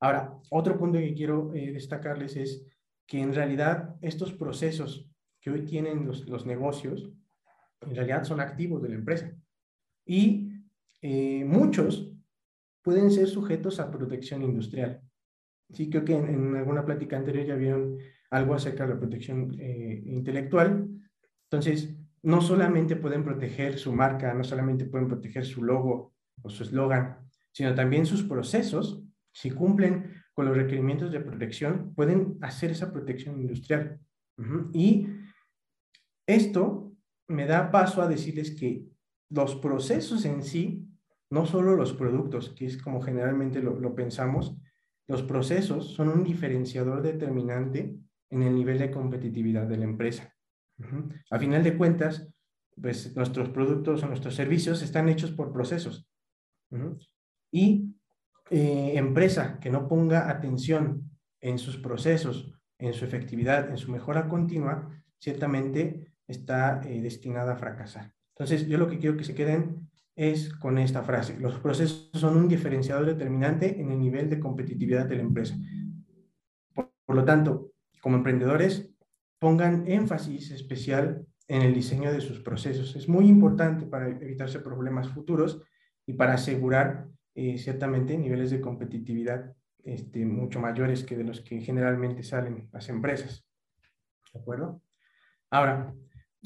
Ahora, 0.00 0.38
otro 0.50 0.78
punto 0.78 0.98
que 0.98 1.14
quiero 1.14 1.52
eh, 1.54 1.72
destacarles 1.72 2.36
es 2.36 2.66
que 3.06 3.20
en 3.20 3.34
realidad 3.34 3.96
estos 4.02 4.32
procesos 4.32 5.10
que 5.40 5.50
hoy 5.50 5.64
tienen 5.64 6.06
los, 6.06 6.28
los 6.28 6.44
negocios, 6.44 7.10
en 7.80 7.94
realidad 7.94 8.24
son 8.24 8.40
activos 8.40 8.82
de 8.82 8.90
la 8.90 8.94
empresa. 8.96 9.34
Y 10.04 10.48
eh, 11.00 11.44
muchos 11.44 12.12
pueden 12.82 13.10
ser 13.10 13.28
sujetos 13.28 13.80
a 13.80 13.90
protección 13.90 14.42
industrial. 14.42 15.00
Sí, 15.70 15.90
creo 15.90 16.04
que 16.04 16.14
en, 16.14 16.56
alguna 16.56 16.84
plática 16.84 17.16
anterior 17.16 17.46
ya 17.46 17.54
vieron 17.54 17.98
algo 18.30 18.54
acerca 18.54 18.86
de 18.86 18.94
la 18.94 19.00
protección 19.00 19.56
eh, 19.58 20.02
intelectual. 20.06 20.88
Entonces, 21.44 21.94
no 22.22 22.40
solamente 22.40 22.96
pueden 22.96 23.24
proteger 23.24 23.78
su 23.78 23.92
marca, 23.92 24.34
no 24.34 24.44
solamente 24.44 24.84
pueden 24.84 25.08
proteger 25.08 25.44
su 25.44 25.62
logo 25.62 26.14
o 26.42 26.50
su 26.50 26.62
eslogan, 26.62 27.18
sino 27.52 27.74
también 27.74 28.06
sus 28.06 28.22
procesos, 28.24 29.02
si 29.32 29.50
cumplen 29.50 30.14
con 30.32 30.46
los 30.46 30.56
requerimientos 30.56 31.10
de 31.10 31.20
protección, 31.20 31.94
pueden 31.94 32.38
hacer 32.42 32.70
esa 32.70 32.92
protección 32.92 33.40
industrial. 33.40 33.98
Y 34.72 35.08
esto 36.26 36.92
me 37.28 37.46
da 37.46 37.70
paso 37.70 38.02
a 38.02 38.08
decirles 38.08 38.52
que 38.52 38.84
los 39.30 39.56
procesos 39.56 40.24
en 40.24 40.42
sí, 40.42 40.86
no 41.30 41.46
solo 41.46 41.76
los 41.76 41.92
productos, 41.92 42.50
que 42.50 42.66
es 42.66 42.80
como 42.80 43.02
generalmente 43.02 43.60
lo, 43.60 43.94
pensamos, 43.94 44.56
los 45.06 45.22
procesos 45.22 45.94
son 45.94 46.08
un 46.08 46.24
diferenciador 46.24 47.02
determinante 47.02 47.96
en 48.30 48.42
el 48.42 48.54
nivel 48.54 48.78
de 48.78 48.90
competitividad 48.90 49.66
de 49.66 49.76
la 49.76 49.84
empresa. 49.84 50.34
A 51.30 51.38
final 51.38 51.64
de 51.64 51.76
cuentas, 51.76 52.28
pues 52.80 53.16
nuestros 53.16 53.48
productos 53.48 54.02
o 54.02 54.06
nuestros 54.06 54.34
servicios 54.34 54.82
están 54.82 55.08
hechos 55.08 55.32
por 55.32 55.52
procesos. 55.52 56.08
Y 57.50 57.94
eh, 58.50 58.92
empresa 58.94 59.58
que 59.60 59.70
no 59.70 59.88
ponga 59.88 60.30
atención 60.30 61.10
en 61.40 61.58
sus 61.58 61.76
procesos, 61.76 62.54
en 62.78 62.92
su 62.92 63.04
efectividad, 63.04 63.70
en 63.70 63.78
su 63.78 63.90
mejora 63.90 64.28
continua, 64.28 64.88
ciertamente 65.18 66.12
está 66.26 66.80
eh, 66.84 67.00
destinada 67.00 67.54
a 67.54 67.56
fracasar. 67.56 68.12
Entonces, 68.36 68.68
yo 68.68 68.78
lo 68.78 68.88
que 68.88 68.98
quiero 68.98 69.16
que 69.16 69.24
se 69.24 69.34
queden 69.34 69.88
es 70.14 70.52
con 70.54 70.78
esta 70.78 71.02
frase. 71.02 71.38
Los 71.38 71.58
procesos 71.58 72.10
son 72.12 72.36
un 72.36 72.48
diferenciador 72.48 73.06
determinante 73.06 73.80
en 73.80 73.90
el 73.90 74.00
nivel 74.00 74.28
de 74.28 74.40
competitividad 74.40 75.06
de 75.06 75.16
la 75.16 75.22
empresa. 75.22 75.56
Por, 76.74 77.16
lo 77.16 77.24
tanto, 77.24 77.67
como 78.00 78.16
emprendedores, 78.16 78.90
pongan 79.38 79.84
énfasis 79.86 80.50
especial 80.50 81.26
en 81.46 81.62
el 81.62 81.74
diseño 81.74 82.12
de 82.12 82.20
sus 82.20 82.40
procesos. 82.40 82.94
Es 82.96 83.08
muy 83.08 83.26
importante 83.26 83.86
para 83.86 84.08
evitarse 84.08 84.60
problemas 84.60 85.08
futuros 85.08 85.62
y 86.06 86.12
para 86.14 86.34
asegurar 86.34 87.08
eh, 87.34 87.56
ciertamente 87.58 88.18
niveles 88.18 88.50
de 88.50 88.60
competitividad 88.60 89.54
este, 89.84 90.26
mucho 90.26 90.60
mayores 90.60 91.04
que 91.04 91.16
de 91.16 91.24
los 91.24 91.40
que 91.40 91.60
generalmente 91.60 92.22
salen 92.22 92.68
las 92.72 92.88
empresas. 92.88 93.46
¿De 94.32 94.40
acuerdo? 94.40 94.82
Ahora, 95.50 95.94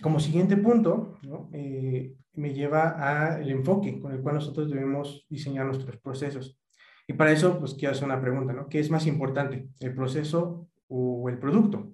como 0.01 0.21
siguiente 0.21 0.57
punto, 0.57 1.19
eh, 1.53 2.15
me 2.35 2.55
lleva 2.55 3.35
al 3.37 3.51
enfoque 3.51 3.99
con 3.99 4.13
el 4.13 4.21
cual 4.21 4.37
nosotros 4.37 4.71
debemos 4.71 5.27
diseñar 5.29 5.67
nuestros 5.67 5.97
procesos. 5.99 6.59
Y 7.07 7.15
para 7.15 7.33
eso, 7.33 7.59
pues 7.59 7.75
quiero 7.75 7.93
hacer 7.93 8.05
una 8.05 8.21
pregunta, 8.21 8.53
¿no? 8.53 8.69
¿Qué 8.69 8.79
es 8.79 8.91
más 8.91 9.07
importante, 9.07 9.69
el 9.81 9.95
proceso 9.95 10.69
o 10.93 11.29
el 11.29 11.39
producto? 11.39 11.93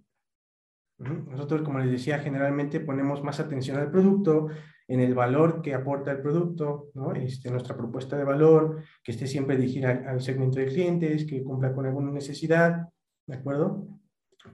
Nosotros, 0.99 1.63
como 1.63 1.79
les 1.79 1.93
decía, 1.93 2.19
generalmente 2.19 2.81
ponemos 2.81 3.23
más 3.23 3.39
atención 3.39 3.79
al 3.79 3.91
producto, 3.91 4.49
en 4.89 5.01
el 5.01 5.15
valor 5.15 5.63
que 5.63 5.75
aporta 5.75 6.11
el 6.11 6.21
producto, 6.21 6.91
¿no? 6.95 7.13
este, 7.13 7.51
nuestra 7.51 7.77
propuesta 7.77 8.17
de 8.17 8.25
valor, 8.25 8.83
que 9.05 9.13
esté 9.13 9.27
siempre 9.27 9.57
dirigida 9.57 10.03
al 10.09 10.21
segmento 10.21 10.59
de 10.59 10.67
clientes, 10.67 11.25
que 11.27 11.45
cumpla 11.45 11.73
con 11.73 11.87
alguna 11.87 12.11
necesidad, 12.11 12.89
¿de 13.27 13.37
acuerdo? 13.37 13.87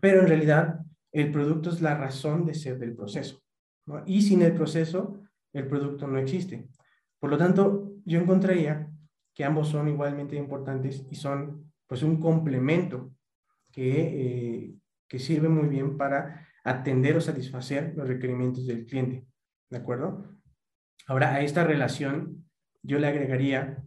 Pero 0.01 0.21
en 0.21 0.29
realidad, 0.29 0.81
el 1.13 1.31
producto 1.31 1.71
es 1.71 1.81
la 1.81 1.97
razón 1.97 2.45
de 2.45 2.55
ser 2.55 2.79
del 2.79 2.95
proceso. 2.95 3.41
Y 4.07 4.23
sin 4.23 4.43
el 4.43 4.55
proceso, 4.55 5.21
el 5.53 5.69
producto 5.69 6.09
no 6.09 6.19
existe. 6.19 6.69
Por 7.21 7.31
lo 7.31 7.39
tanto, 7.39 7.93
yo 8.05 8.21
encontraría 8.21 8.91
que 9.33 9.45
ambos 9.45 9.69
son 9.69 9.89
igualmente 9.89 10.37
importantes 10.37 11.07
y 11.11 11.15
son 11.15 11.73
pues 11.87 12.03
un 12.03 12.21
complemento 12.21 13.13
que, 13.75 13.91
eh, 13.91 14.75
que 15.09 15.19
sirve 15.19 15.49
muy 15.49 15.69
bien 15.69 15.97
para 15.97 16.47
atender 16.63 17.17
o 17.17 17.21
satisfacer 17.21 17.93
los 17.97 18.07
requerimientos 18.07 18.67
del 18.67 18.87
cliente. 18.87 19.27
¿De 19.69 19.79
acuerdo? 19.79 20.25
Ahora, 21.09 21.35
a 21.35 21.41
esta 21.41 21.65
relación 21.65 22.47
yo 22.83 22.99
le 22.99 23.09
agregaría 23.09 23.83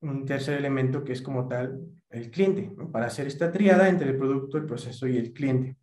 un 0.00 0.24
tercer 0.24 0.58
elemento 0.58 1.04
que 1.04 1.12
es 1.12 1.20
como 1.20 1.46
tal 1.48 1.80
el 2.10 2.30
cliente, 2.30 2.72
para 2.90 3.06
hacer 3.06 3.26
esta 3.26 3.52
triada 3.52 3.88
entre 3.88 4.10
el 4.10 4.16
producto, 4.16 4.56
el 4.56 4.64
proceso 4.64 5.06
y 5.06 5.18
el 5.18 5.32
cliente. 5.34 5.76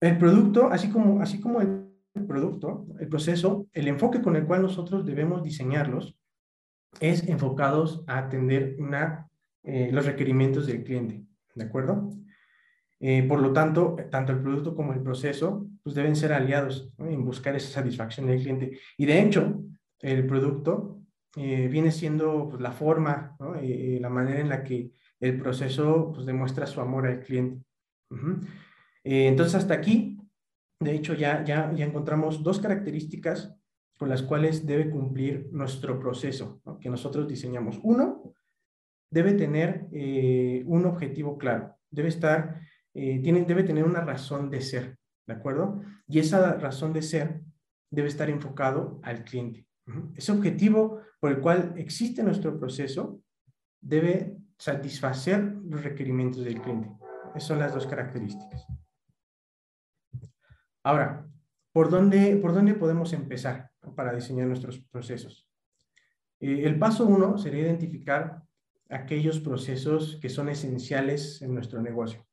El 0.00 0.16
producto, 0.16 0.68
así 0.68 0.90
como, 0.90 1.20
así 1.20 1.40
como 1.40 1.60
el 1.60 1.88
producto, 2.28 2.86
el 3.00 3.08
proceso, 3.08 3.66
el 3.72 3.88
enfoque 3.88 4.22
con 4.22 4.36
el 4.36 4.46
cual 4.46 4.62
nosotros 4.62 5.04
debemos 5.04 5.42
diseñarlos 5.42 6.16
es 7.00 7.26
enfocados 7.28 8.04
a 8.06 8.18
atender 8.18 8.76
una, 8.78 9.27
eh, 9.62 9.90
los 9.92 10.06
requerimientos 10.06 10.66
del 10.66 10.84
cliente, 10.84 11.24
¿de 11.54 11.64
acuerdo? 11.64 12.10
Eh, 13.00 13.22
por 13.28 13.40
lo 13.40 13.52
tanto, 13.52 13.96
tanto 14.10 14.32
el 14.32 14.40
producto 14.40 14.74
como 14.74 14.92
el 14.92 15.02
proceso 15.02 15.68
pues 15.82 15.94
deben 15.94 16.16
ser 16.16 16.32
aliados 16.32 16.92
en 16.98 17.24
buscar 17.24 17.54
esa 17.54 17.68
satisfacción 17.68 18.26
del 18.26 18.40
cliente. 18.40 18.78
Y 18.96 19.06
de 19.06 19.20
hecho, 19.20 19.62
el 20.00 20.26
producto 20.26 21.00
eh, 21.36 21.68
viene 21.68 21.92
siendo 21.92 22.48
pues, 22.48 22.60
la 22.60 22.72
forma, 22.72 23.36
la 23.40 24.08
manera 24.08 24.40
en 24.40 24.48
la 24.48 24.64
que 24.64 24.90
el 25.20 25.38
proceso 25.38 26.12
pues, 26.12 26.26
demuestra 26.26 26.66
su 26.66 26.80
amor 26.80 27.06
al 27.06 27.20
cliente. 27.20 27.64
Entonces, 29.04 29.54
hasta 29.54 29.74
aquí, 29.74 30.18
de 30.80 30.94
hecho, 30.94 31.14
ya, 31.14 31.44
ya, 31.44 31.72
ya 31.72 31.84
encontramos 31.84 32.42
dos 32.42 32.58
características 32.58 33.54
con 33.98 34.08
las 34.08 34.22
cuales 34.22 34.64
debe 34.64 34.88
cumplir 34.90 35.48
nuestro 35.52 35.98
proceso 35.98 36.62
que 36.80 36.88
nosotros 36.88 37.26
diseñamos. 37.26 37.80
Uno, 37.82 38.32
debe 39.10 39.34
tener 39.34 39.88
eh, 39.92 40.62
un 40.66 40.86
objetivo 40.86 41.38
claro, 41.38 41.76
debe 41.90 42.08
estar, 42.08 42.60
eh, 42.94 43.20
tiene, 43.20 43.44
debe 43.44 43.64
tener 43.64 43.84
una 43.84 44.00
razón 44.00 44.50
de 44.50 44.60
ser, 44.60 44.98
¿de 45.26 45.34
acuerdo? 45.34 45.82
Y 46.06 46.18
esa 46.18 46.54
razón 46.54 46.92
de 46.92 47.02
ser 47.02 47.40
debe 47.90 48.08
estar 48.08 48.28
enfocado 48.28 49.00
al 49.02 49.24
cliente. 49.24 49.66
Ese 50.14 50.32
objetivo 50.32 51.00
por 51.18 51.30
el 51.30 51.40
cual 51.40 51.72
existe 51.76 52.22
nuestro 52.22 52.58
proceso 52.58 53.22
debe 53.80 54.36
satisfacer 54.58 55.42
los 55.64 55.82
requerimientos 55.82 56.44
del 56.44 56.60
cliente. 56.60 56.90
Esas 57.34 57.48
son 57.48 57.58
las 57.58 57.72
dos 57.72 57.86
características. 57.86 58.66
Ahora, 60.82 61.26
¿por 61.72 61.90
dónde, 61.90 62.36
por 62.36 62.52
dónde 62.52 62.74
podemos 62.74 63.12
empezar 63.12 63.70
para 63.94 64.12
diseñar 64.12 64.46
nuestros 64.46 64.78
procesos? 64.90 65.48
Eh, 66.40 66.64
el 66.64 66.78
paso 66.78 67.06
uno 67.06 67.38
sería 67.38 67.62
identificar 67.62 68.42
aquellos 68.88 69.40
procesos 69.40 70.18
que 70.20 70.28
son 70.28 70.48
esenciales 70.48 71.42
en 71.42 71.54
nuestro 71.54 71.80
negocio. 71.82 72.26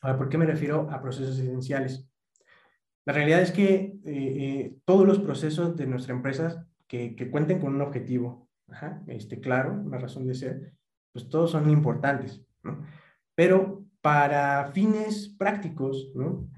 Ahora, 0.00 0.18
¿por 0.18 0.28
qué 0.28 0.38
me 0.38 0.46
refiero 0.46 0.90
a 0.90 1.00
procesos 1.00 1.38
esenciales? 1.38 2.08
La 3.04 3.12
realidad 3.12 3.42
es 3.42 3.50
que 3.50 3.74
eh, 3.74 4.00
eh, 4.04 4.76
todos 4.84 5.06
los 5.06 5.18
procesos 5.18 5.76
de 5.76 5.86
nuestra 5.86 6.14
empresa 6.14 6.66
que, 6.86 7.16
que 7.16 7.30
cuenten 7.30 7.60
con 7.60 7.74
un 7.74 7.80
objetivo, 7.80 8.48
este, 9.06 9.40
claro, 9.40 9.72
una 9.72 9.98
razón 9.98 10.26
de 10.26 10.34
ser, 10.34 10.74
pues 11.12 11.28
todos 11.28 11.50
son 11.50 11.70
importantes. 11.70 12.44
¿no? 12.62 12.84
Pero 13.34 13.84
para 14.00 14.70
fines 14.72 15.28
prácticos, 15.38 16.10
¿no? 16.14 16.48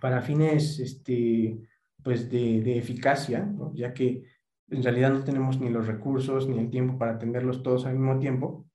para 0.00 0.22
fines 0.22 0.78
este, 0.78 1.58
pues 2.02 2.30
de, 2.30 2.78
eficacia, 2.78 3.52
ya 3.74 3.92
que 3.92 4.24
en 4.68 4.82
realidad 4.82 5.12
no 5.12 5.24
tenemos 5.24 5.60
ni 5.60 5.68
los 5.68 5.86
recursos 5.86 6.48
ni 6.48 6.58
el 6.58 6.70
tiempo 6.70 6.98
para 6.98 7.12
atenderlos 7.12 7.62
todos 7.62 7.86
al 7.86 7.94
mismo 7.94 8.18
tiempo, 8.18 8.66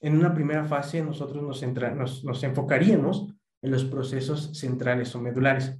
en 0.00 0.18
una 0.18 0.34
primera 0.34 0.64
fase 0.64 1.02
nosotros 1.02 1.42
nos, 1.42 2.24
nos, 2.24 2.42
enfocaríamos 2.42 3.34
en 3.62 3.70
los 3.70 3.84
procesos 3.84 4.50
centrales 4.58 5.14
o 5.14 5.20
medulares. 5.20 5.78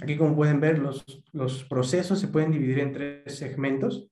Aquí, 0.00 0.16
como 0.16 0.34
pueden 0.34 0.58
ver, 0.58 0.78
los, 0.78 1.04
los 1.32 1.64
procesos 1.64 2.18
se 2.18 2.28
pueden 2.28 2.50
dividir 2.50 2.80
en 2.80 2.92
tres 2.92 3.36
segmentos. 3.36 4.08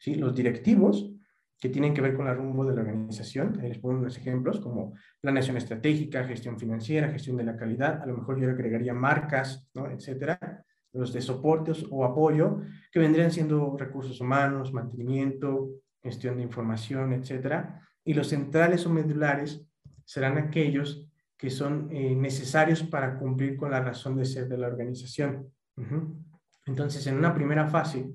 ¿sí? 0.00 0.14
Los 0.14 0.34
directivos, 0.34 1.12
que 1.60 1.68
tienen 1.68 1.92
que 1.92 2.00
ver 2.00 2.14
con 2.14 2.28
el 2.28 2.36
rumbo 2.36 2.64
de 2.64 2.74
la 2.74 2.82
organización. 2.82 3.58
les 3.60 3.78
pongo 3.78 3.98
unos 3.98 4.16
ejemplos 4.16 4.60
como 4.60 4.94
planeación 5.20 5.56
estratégica, 5.56 6.24
gestión 6.24 6.58
financiera, 6.58 7.10
gestión 7.10 7.36
de 7.36 7.44
la 7.44 7.56
calidad, 7.56 8.00
a 8.00 8.06
lo 8.06 8.16
mejor 8.16 8.40
yo 8.40 8.48
agregaría 8.48 8.94
marcas, 8.94 9.68
¿no? 9.74 9.90
etcétera. 9.90 10.57
Los 10.92 11.12
de 11.12 11.20
soportes 11.20 11.84
o 11.90 12.04
apoyo, 12.04 12.60
que 12.90 13.00
vendrían 13.00 13.30
siendo 13.30 13.76
recursos 13.76 14.20
humanos, 14.20 14.72
mantenimiento, 14.72 15.70
gestión 16.02 16.36
de 16.36 16.42
información, 16.42 17.12
etcétera. 17.12 17.82
Y 18.04 18.14
los 18.14 18.28
centrales 18.28 18.86
o 18.86 18.90
medulares 18.90 19.66
serán 20.04 20.38
aquellos 20.38 21.06
que 21.36 21.50
son 21.50 21.88
eh, 21.92 22.14
necesarios 22.16 22.82
para 22.82 23.18
cumplir 23.18 23.56
con 23.56 23.70
la 23.70 23.80
razón 23.80 24.16
de 24.16 24.24
ser 24.24 24.48
de 24.48 24.58
la 24.58 24.66
organización. 24.66 25.52
Entonces, 26.66 27.06
en 27.06 27.16
una 27.16 27.32
primera 27.32 27.68
fase, 27.68 28.12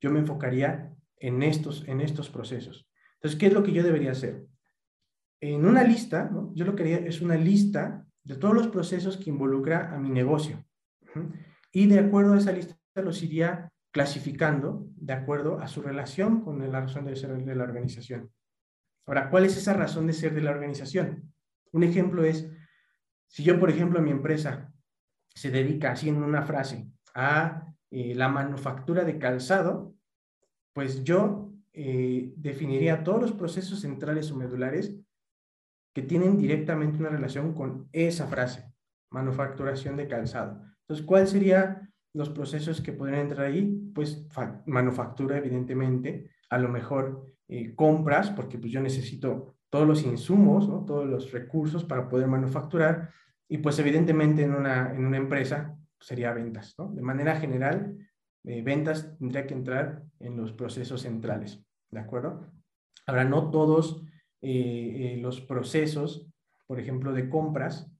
yo 0.00 0.10
me 0.10 0.18
enfocaría 0.18 0.94
en 1.16 1.42
estos, 1.42 1.86
en 1.88 2.00
estos 2.00 2.28
procesos. 2.28 2.88
Entonces, 3.14 3.38
¿qué 3.40 3.46
es 3.46 3.52
lo 3.52 3.62
que 3.62 3.72
yo 3.72 3.82
debería 3.82 4.12
hacer? 4.12 4.46
En 5.40 5.64
una 5.64 5.82
lista, 5.82 6.30
yo 6.54 6.64
lo 6.64 6.74
que 6.74 6.82
haría 6.82 6.98
es 6.98 7.22
una 7.22 7.36
lista 7.36 8.06
de 8.22 8.36
todos 8.36 8.54
los 8.54 8.68
procesos 8.68 9.16
que 9.16 9.30
involucra 9.30 9.94
a 9.94 9.98
mi 9.98 10.10
negocio. 10.10 10.64
Y 11.72 11.86
de 11.86 11.98
acuerdo 11.98 12.34
a 12.34 12.38
esa 12.38 12.52
lista 12.52 12.76
los 12.96 13.22
iría 13.22 13.70
clasificando 13.90 14.86
de 14.96 15.12
acuerdo 15.12 15.60
a 15.60 15.68
su 15.68 15.82
relación 15.82 16.42
con 16.42 16.60
la 16.70 16.80
razón 16.80 17.04
de 17.04 17.16
ser 17.16 17.36
de 17.36 17.54
la 17.54 17.64
organización. 17.64 18.30
Ahora, 19.06 19.30
¿cuál 19.30 19.44
es 19.44 19.56
esa 19.56 19.72
razón 19.72 20.06
de 20.06 20.12
ser 20.12 20.34
de 20.34 20.42
la 20.42 20.50
organización? 20.50 21.32
Un 21.72 21.82
ejemplo 21.82 22.24
es, 22.24 22.48
si 23.26 23.42
yo, 23.42 23.58
por 23.58 23.70
ejemplo, 23.70 24.02
mi 24.02 24.10
empresa 24.10 24.72
se 25.34 25.50
dedica, 25.50 25.92
así 25.92 26.08
en 26.08 26.22
una 26.22 26.42
frase, 26.42 26.90
a 27.14 27.74
eh, 27.90 28.14
la 28.14 28.28
manufactura 28.28 29.04
de 29.04 29.18
calzado, 29.18 29.94
pues 30.74 31.04
yo 31.04 31.52
eh, 31.72 32.32
definiría 32.36 33.02
todos 33.02 33.20
los 33.20 33.32
procesos 33.32 33.80
centrales 33.80 34.30
o 34.30 34.36
medulares 34.36 34.94
que 35.94 36.02
tienen 36.02 36.36
directamente 36.36 36.98
una 36.98 37.08
relación 37.08 37.54
con 37.54 37.88
esa 37.92 38.26
frase, 38.26 38.72
manufacturación 39.10 39.96
de 39.96 40.06
calzado. 40.06 40.62
Entonces, 40.88 41.04
¿cuáles 41.06 41.30
serían 41.30 41.92
los 42.14 42.30
procesos 42.30 42.80
que 42.80 42.92
podrían 42.92 43.20
entrar 43.20 43.46
ahí? 43.46 43.90
Pues 43.94 44.26
manufactura, 44.64 45.36
evidentemente, 45.36 46.30
a 46.48 46.58
lo 46.58 46.70
mejor 46.70 47.26
eh, 47.46 47.74
compras, 47.74 48.30
porque 48.30 48.56
pues 48.56 48.72
yo 48.72 48.80
necesito 48.80 49.56
todos 49.68 49.86
los 49.86 50.02
insumos, 50.02 50.66
¿no? 50.66 50.86
todos 50.86 51.06
los 51.06 51.30
recursos 51.30 51.84
para 51.84 52.08
poder 52.08 52.26
manufacturar, 52.26 53.10
y 53.48 53.58
pues 53.58 53.78
evidentemente 53.78 54.42
en 54.42 54.54
una, 54.54 54.94
en 54.94 55.04
una 55.04 55.18
empresa 55.18 55.76
sería 56.00 56.32
ventas. 56.32 56.74
¿no? 56.78 56.90
De 56.92 57.02
manera 57.02 57.36
general, 57.36 57.96
eh, 58.44 58.62
ventas 58.62 59.14
tendría 59.18 59.46
que 59.46 59.54
entrar 59.54 60.02
en 60.20 60.38
los 60.38 60.52
procesos 60.52 61.02
centrales, 61.02 61.62
¿de 61.90 62.00
acuerdo? 62.00 62.46
Ahora, 63.06 63.24
no 63.24 63.50
todos 63.50 64.02
eh, 64.40 65.18
los 65.20 65.42
procesos, 65.42 66.26
por 66.66 66.80
ejemplo, 66.80 67.12
de 67.12 67.28
compras, 67.28 67.90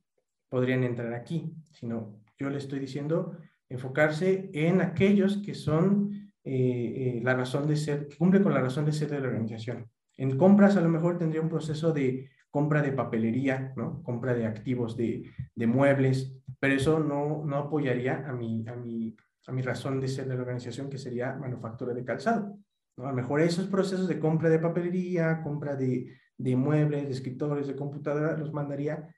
podrían 0.49 0.85
entrar 0.85 1.13
aquí, 1.13 1.53
sino 1.71 2.19
yo 2.39 2.51
le 2.51 2.59
estoy 2.59 2.79
diciendo 2.79 3.37
enfocarse 3.69 4.51
en 4.55 4.81
aquellos 4.81 5.39
que 5.39 5.55
son 5.55 6.33
eh, 6.45 7.21
la 7.23 7.35
razón 7.35 7.67
de 7.67 7.77
ser, 7.77 8.09
cumple 8.17 8.43
con 8.43 8.55
la 8.55 8.61
razón 8.61 8.85
de 8.87 8.93
ser 8.93 9.11
de 9.11 9.21
la 9.21 9.27
organización. 9.27 9.91
En 10.17 10.39
compras 10.39 10.77
a 10.77 10.81
lo 10.81 10.89
mejor 10.89 11.19
tendría 11.19 11.43
un 11.43 11.49
proceso 11.49 11.93
de 11.93 12.31
compra 12.51 12.81
de 12.81 12.93
papelería, 12.93 13.73
¿no? 13.77 14.03
compra 14.03 14.35
de 14.35 14.47
activos 14.47 14.97
de, 14.97 15.31
de 15.55 15.67
muebles, 15.67 16.35
pero 16.59 16.75
eso 16.75 16.99
no, 16.99 17.45
no 17.45 17.57
apoyaría 17.57 18.27
a 18.27 18.33
mi, 18.33 18.67
a, 18.67 18.75
mi, 18.75 19.15
a 19.47 19.53
mi 19.53 19.63
razón 19.63 20.01
de 20.01 20.09
ser 20.09 20.27
de 20.27 20.35
la 20.35 20.41
organización, 20.41 20.89
que 20.89 20.99
sería 20.99 21.35
manufactura 21.35 21.93
de 21.93 22.05
calzado. 22.05 22.59
¿no? 22.97 23.05
A 23.05 23.11
lo 23.11 23.17
mejor 23.17 23.41
esos 23.43 23.67
procesos 23.67 24.09
de 24.09 24.19
compra 24.19 24.49
de 24.49 24.59
papelería, 24.59 25.43
compra 25.43 25.77
de, 25.77 26.17
de 26.39 26.57
muebles, 26.57 27.05
de 27.05 27.13
escritorios, 27.13 27.67
de 27.67 27.77
computadora, 27.77 28.37
los 28.37 28.53
mandaría 28.53 29.15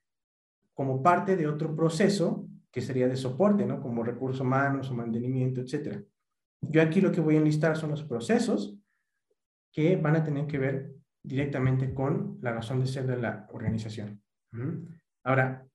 como 0.75 1.03
parte 1.03 1.37
de 1.37 1.47
otro 1.47 1.77
proceso 1.77 2.50
que 2.71 2.81
sería 2.81 3.09
de 3.09 3.17
soporte, 3.17 3.67
¿no? 3.67 3.81
Como 3.81 4.05
recursos 4.05 4.41
humanos 4.41 4.91
o 4.91 4.95
mantenimiento, 4.95 5.61
etcétera. 5.61 6.03
Yo 6.61 6.83
aquí 6.83 7.00
lo 7.00 7.11
que 7.11 7.21
voy 7.21 7.37
a 7.37 7.39
enlistar 7.39 7.77
son 7.77 7.91
los 7.91 8.05
procesos 8.05 8.77
que 9.73 9.97
van 9.97 10.17
a 10.17 10.25
tener 10.25 10.47
que 10.47 10.59
ver 10.59 10.95
directamente 11.23 11.93
con 11.95 12.39
la 12.41 12.53
razón 12.53 12.81
de 12.81 12.87
ser 12.87 13.07
de 13.07 13.17
la 13.17 13.47
organización. 13.53 14.23
Ahora, 15.25 15.67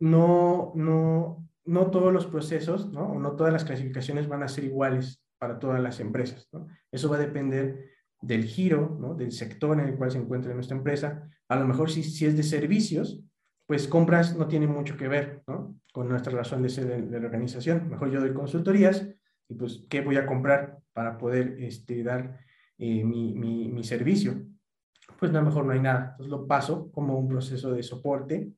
no, 0.00 0.72
no, 0.74 1.48
no 1.64 1.90
todos 1.90 2.12
los 2.12 2.26
procesos, 2.26 2.90
¿no? 2.92 3.12
O 3.12 3.18
no 3.18 3.36
todas 3.36 3.52
las 3.52 3.64
clasificaciones 3.64 4.28
van 4.28 4.42
a 4.42 4.48
ser 4.48 4.64
iguales 4.64 5.22
para 5.38 5.58
todas 5.58 5.80
las 5.80 6.00
empresas, 6.00 6.48
¿no? 6.52 6.66
Eso 6.90 7.08
va 7.08 7.16
a 7.16 7.20
depender 7.20 7.90
del 8.20 8.44
giro, 8.44 8.96
¿no? 9.00 9.14
Del 9.14 9.32
sector 9.32 9.78
en 9.78 9.86
el 9.86 9.96
cual 9.96 10.10
se 10.10 10.18
encuentra 10.18 10.54
nuestra 10.54 10.76
empresa. 10.76 11.28
A 11.48 11.56
lo 11.56 11.66
mejor 11.66 11.90
si, 11.90 12.02
si 12.02 12.26
es 12.26 12.36
de 12.36 12.42
servicios, 12.42 13.22
pues 13.66 13.88
compras 13.88 14.36
no 14.36 14.46
tiene 14.46 14.66
mucho 14.66 14.96
que 14.96 15.08
ver, 15.08 15.42
¿no? 15.46 15.78
Con 15.92 16.08
nuestra 16.08 16.32
razón 16.32 16.62
de 16.62 16.68
ser 16.68 17.08
de, 17.08 17.20
la 17.20 17.26
organización. 17.26 17.88
Mejor 17.88 18.10
yo 18.10 18.20
doy 18.20 18.32
consultorías 18.32 19.08
y 19.48 19.54
pues, 19.54 19.86
¿qué 19.90 20.00
voy 20.00 20.16
a 20.16 20.26
comprar 20.26 20.78
para 20.92 21.18
poder 21.18 21.56
este, 21.58 22.02
dar 22.02 22.38
eh, 22.78 23.04
mi, 23.04 23.34
mi, 23.34 23.84
servicio? 23.84 24.46
Pues 25.18 25.32
lo 25.32 25.42
mejor 25.42 25.64
no 25.64 25.72
hay 25.72 25.80
nada. 25.80 26.10
Entonces 26.12 26.30
lo 26.30 26.46
paso 26.46 26.90
como 26.92 27.18
un 27.18 27.28
proceso 27.28 27.72
de 27.72 27.82
soporte, 27.82 28.52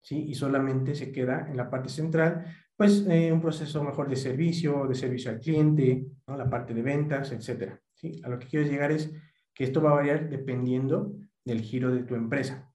¿sí? 0.00 0.24
Y 0.28 0.34
solamente 0.34 0.94
se 0.94 1.12
queda 1.12 1.46
en 1.48 1.56
la 1.56 1.68
parte 1.68 1.90
central, 1.90 2.46
pues 2.76 3.06
eh, 3.08 3.30
un 3.30 3.42
proceso 3.42 3.84
mejor 3.84 4.08
de 4.08 4.16
servicio, 4.16 4.86
de 4.86 4.94
servicio 4.94 5.30
al 5.30 5.40
cliente, 5.40 6.06
¿no? 6.26 6.36
La 6.36 6.48
parte 6.48 6.72
de 6.72 6.82
ventas, 6.82 7.32
etcétera, 7.32 7.78
¿sí? 7.94 8.20
A 8.24 8.28
lo 8.30 8.38
que 8.38 8.46
quiero 8.46 8.66
llegar 8.66 8.90
es 8.90 9.12
que 9.52 9.64
esto 9.64 9.82
va 9.82 9.90
a 9.90 9.96
variar 9.96 10.30
dependiendo 10.30 11.12
del 11.44 11.60
giro 11.60 11.90
de 11.92 12.04
tu 12.04 12.14
empresa. 12.14 12.69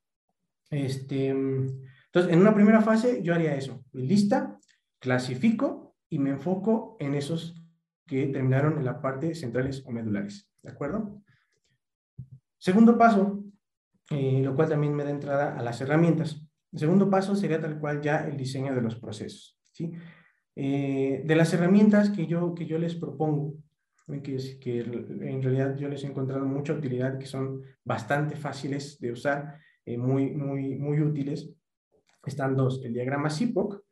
Este, 0.70 1.28
entonces, 1.30 2.34
en 2.34 2.40
una 2.40 2.56
primera 2.56 2.82
fase 2.82 3.22
yo 3.22 3.34
haría 3.34 3.56
eso, 3.56 3.84
mi 3.92 4.08
lista, 4.08 4.58
clasifico 5.00 5.96
y 6.10 6.20
me 6.20 6.32
enfoco 6.32 6.98
en 7.00 7.14
esos 7.14 7.62
que 8.06 8.28
terminaron 8.28 8.78
en 8.78 8.86
la 8.86 9.02
parte 9.02 9.36
centrales 9.36 9.84
o 9.86 9.92
medulares, 9.92 10.50
¿de 10.62 10.72
acuerdo? 10.72 11.22
Segundo 12.58 12.98
paso, 12.98 13.44
eh, 14.10 14.42
lo 14.44 14.56
cual 14.56 14.70
también 14.70 14.96
me 14.96 15.04
da 15.04 15.10
entrada 15.10 15.58
a 15.58 15.62
las 15.62 15.82
herramientas. 15.82 16.42
El 16.72 16.80
segundo 16.80 17.10
paso 17.10 17.36
sería 17.36 17.60
tal 17.60 17.80
cual 17.80 18.02
ya 18.02 18.28
el 18.28 18.38
diseño 18.38 18.74
de 18.74 18.82
los 18.82 18.96
procesos, 18.96 19.60
¿sí? 19.72 19.92
Eh, 20.56 21.22
de 21.26 21.36
las 21.36 21.54
herramientas 21.54 22.10
que 22.12 22.28
yo, 22.28 22.56
que 22.56 22.66
yo 22.66 22.78
les 22.78 22.96
propongo, 22.96 23.56
que, 24.24 24.38
que 24.62 24.80
en 24.80 25.42
realidad 25.42 25.76
yo 25.78 25.90
les 25.90 26.04
he 26.04 26.08
encontrado 26.08 26.46
mucha 26.46 26.74
utilidad, 26.74 27.18
que 27.18 27.26
son 27.26 27.62
bastante 27.84 28.36
fáciles 28.36 29.00
de 29.00 29.12
usar, 29.12 29.60
eh, 29.86 29.98
muy, 29.98 30.32
muy, 30.32 30.76
muy 30.76 31.02
útiles. 31.02 31.50
Están 32.26 32.56
dos, 32.56 32.84
el 32.84 32.94
diagrama 32.94 33.30
CIPOC, 33.30 33.84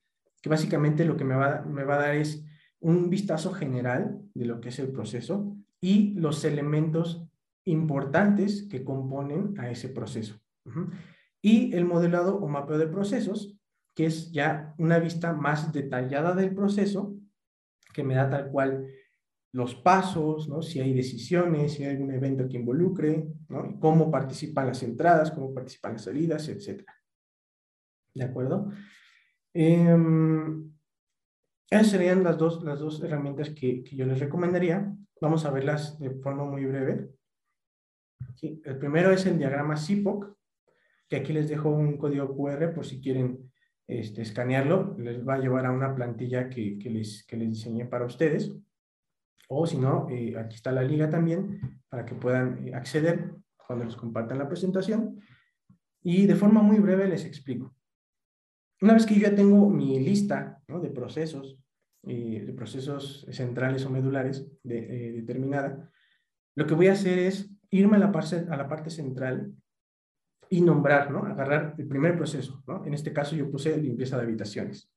que 0.42 0.50
básicamente 0.50 1.06
lo 1.06 1.16
que 1.16 1.24
me 1.24 1.36
va, 1.36 1.62
me 1.62 1.84
va 1.84 1.96
a 1.96 2.00
dar 2.00 2.16
es 2.16 2.44
un 2.80 3.10
vistazo 3.10 3.54
general 3.54 4.20
de 4.34 4.46
lo 4.46 4.60
que 4.60 4.70
es 4.70 4.80
el 4.80 4.92
proceso 4.92 5.56
y 5.80 6.14
los 6.16 6.44
elementos 6.44 7.26
importantes 7.66 8.68
que 8.70 8.84
componen 8.84 9.54
a 9.58 9.70
ese 9.70 9.90
proceso. 9.90 10.40
Y 11.42 11.74
el 11.76 11.86
modelado 11.86 12.38
o 12.38 12.48
mapeo 12.48 12.78
de 12.78 12.88
procesos, 12.88 13.58
que 13.96 14.06
es 14.06 14.32
ya 14.32 14.74
una 14.78 15.00
vista 15.00 15.34
más 15.34 15.72
detallada 15.72 16.34
del 16.34 16.54
proceso, 16.54 17.16
que 17.94 18.04
me 18.04 18.16
da 18.16 18.30
tal 18.30 18.50
cual 18.50 18.88
los 19.54 19.76
pasos, 19.76 20.50
¿no? 20.50 20.62
si 20.62 20.80
hay 20.80 20.94
decisiones, 20.94 21.74
si 21.74 21.84
hay 21.84 21.92
algún 21.92 22.12
evento 22.12 22.50
que 22.50 22.58
involucre, 22.58 23.28
¿no? 23.50 23.80
cómo 23.80 24.10
participan 24.10 24.68
las 24.68 24.82
entradas, 24.82 25.32
cómo 25.32 25.54
participan 25.54 25.94
las 25.94 26.04
salidas, 26.04 26.48
etc. 26.50 26.84
¿De 28.16 28.24
acuerdo? 28.24 28.72
Eh, 29.54 29.96
esas 31.70 31.88
serían 31.88 32.24
las 32.24 32.38
dos, 32.38 32.64
las 32.64 32.80
dos 32.80 33.02
herramientas 33.04 33.52
que, 33.52 33.84
que, 33.84 33.96
yo 33.96 34.06
les 34.06 34.20
recomendaría. 34.20 34.92
Vamos 35.22 35.46
a 35.46 35.52
verlas 35.52 36.00
de 36.00 36.10
forma 36.10 36.46
muy 36.46 36.66
breve. 36.66 37.10
El 38.42 38.78
primero 38.78 39.12
es 39.12 39.26
el 39.28 39.38
diagrama 39.38 39.78
CIPOC, 39.78 40.36
que 41.08 41.16
aquí 41.18 41.32
les 41.32 41.48
dejo 41.48 41.70
un 41.70 41.98
código 41.98 42.36
QR 42.36 42.74
por 42.74 42.86
si 42.86 43.00
quieren 43.00 43.52
este, 43.88 44.24
escanearlo. 44.24 44.96
Les 44.98 45.28
va 45.28 45.36
a 45.36 45.40
llevar 45.40 45.68
a 45.68 45.72
una 45.72 45.94
plantilla 45.94 46.50
que, 46.50 46.80
que, 46.80 46.90
les, 46.90 47.24
que 47.26 47.38
les 47.38 47.50
diseñé 47.50 47.86
para 47.86 48.06
ustedes. 48.06 48.52
O 49.48 49.68
si 49.68 49.78
no, 49.78 50.08
eh, 50.10 50.36
aquí 50.38 50.56
está 50.56 50.72
la 50.72 50.84
liga 50.84 51.10
también 51.10 51.80
para 51.90 52.06
que 52.06 52.16
puedan 52.16 52.68
eh, 52.68 52.74
acceder 52.74 53.36
cuando 53.56 53.86
les 53.86 53.96
compartan 53.96 54.40
la 54.40 54.48
presentación. 54.48 55.20
Y 56.02 56.26
de 56.26 56.36
forma 56.36 56.62
muy 56.62 56.80
breve 56.80 57.08
les 57.08 57.26
explico. 57.26 57.76
Una 58.82 58.94
vez 58.94 59.06
que 59.06 59.16
yo 59.16 59.22
ya 59.22 59.36
tengo 59.36 59.70
mi 59.70 60.00
lista 60.00 60.62
de 60.68 60.90
procesos, 60.90 61.58
eh, 62.04 62.44
de 62.46 62.54
procesos 62.54 63.26
centrales 63.32 63.86
o 63.86 63.90
medulares 63.90 64.46
de, 64.64 65.14
determinada, 65.14 65.90
lo 66.56 66.68
que 66.68 66.74
voy 66.74 66.88
a 66.88 66.94
hacer 66.94 67.20
es 67.20 67.50
irme 67.70 67.96
a 67.96 68.00
la, 68.00 68.12
parte, 68.12 68.46
a 68.50 68.58
la 68.58 68.68
parte 68.68 68.90
central 68.90 69.54
y 70.50 70.62
nombrar, 70.62 71.12
¿no? 71.12 71.20
agarrar 71.20 71.76
el 71.78 71.88
primer 71.88 72.18
proceso. 72.18 72.62
¿no? 72.68 72.86
En 72.86 72.94
este 72.94 73.14
caso 73.14 73.36
yo 73.36 73.50
puse 73.50 73.78
limpieza 73.78 74.18
de 74.18 74.24
habitaciones. 74.24 74.92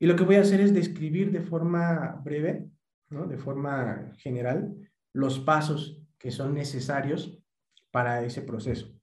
Y 0.00 0.06
lo 0.06 0.16
que 0.16 0.24
voy 0.24 0.36
a 0.36 0.40
hacer 0.40 0.60
es 0.60 0.74
describir 0.74 1.30
de 1.30 1.40
forma 1.40 2.20
breve 2.24 2.68
de 3.10 3.38
forma 3.38 4.12
general 4.18 4.74
los 5.12 5.40
pasos 5.40 6.02
que 6.18 6.30
son 6.30 6.54
necesarios 6.54 7.42
para 7.90 8.24
ese 8.24 8.42
proceso. 8.42 8.94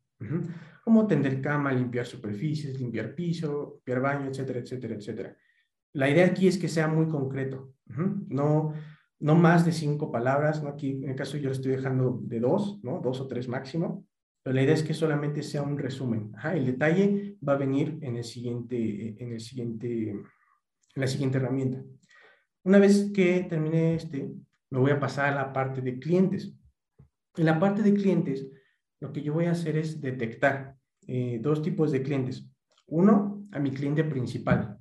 Como 0.84 1.08
tender 1.08 1.42
cama, 1.42 1.72
limpiar 1.72 2.06
superficies, 2.06 2.80
limpiar 2.80 3.16
piso, 3.16 3.76
limpiar 3.76 4.02
baño, 4.02 4.30
etcétera, 4.30 4.60
etcétera, 4.60 4.96
etcétera. 4.96 5.38
la 5.94 6.10
idea 6.10 6.26
aquí 6.26 6.48
es 6.48 6.58
que 6.58 6.68
sea 6.68 6.88
muy 6.88 7.08
concreto, 7.08 7.74
no, 7.88 8.74
no 9.20 9.36
más 9.36 9.66
de 9.66 9.72
cinco 9.72 10.12
palabras, 10.12 10.62
¿no? 10.62 10.70
aquí 10.70 10.92
en 11.04 11.10
el 11.10 11.16
caso 11.16 11.38
yo 11.38 11.46
lo 11.46 11.54
estoy 11.54 11.72
dejando 11.72 12.20
de 12.22 12.40
dos, 12.40 12.80
¿no? 12.84 13.02
dos 13.02 13.22
o 13.22 13.28
tres 13.28 13.48
máximo, 13.48 14.06
pero 14.44 14.54
la 14.54 14.62
idea 14.62 14.76
es 14.76 14.84
que 14.84 14.94
solamente 14.94 15.42
sea 15.42 15.64
un 15.64 15.78
resumen. 15.78 16.32
el 16.54 16.66
detalle 16.68 17.36
va 17.48 17.54
a 17.54 17.58
venir 17.58 17.98
en, 18.02 18.18
el 18.18 18.24
siguiente, 18.24 19.16
en, 19.18 19.32
el 19.32 19.40
siguiente, 19.40 20.12
en 20.12 20.22
la 20.94 21.08
siguiente 21.08 21.40
herramienta. 21.40 21.84
Una 22.66 22.80
vez 22.80 23.12
que 23.14 23.46
termine 23.48 23.94
este, 23.94 24.34
me 24.72 24.80
voy 24.80 24.90
a 24.90 25.00
pasar 25.00 25.32
a 25.32 25.36
la 25.36 25.54
parte 25.54 25.82
de 25.82 26.00
clientes. 26.00 26.52
En 27.38 27.46
la 27.46 27.60
parte 27.60 27.84
de 27.84 27.94
clientes, 27.94 28.48
lo 29.00 29.14
que 29.14 29.22
yo 29.22 29.34
voy 29.34 29.46
a 29.46 29.52
hacer 29.52 29.78
es 29.78 30.02
detectar 30.02 30.76
eh, 31.06 31.40
dos 31.44 31.62
tipos 31.62 31.92
de 31.92 32.02
clientes. 32.02 32.50
Uno, 32.88 33.48
a 33.52 33.60
mi 33.60 33.70
cliente 33.70 34.04
principal, 34.04 34.80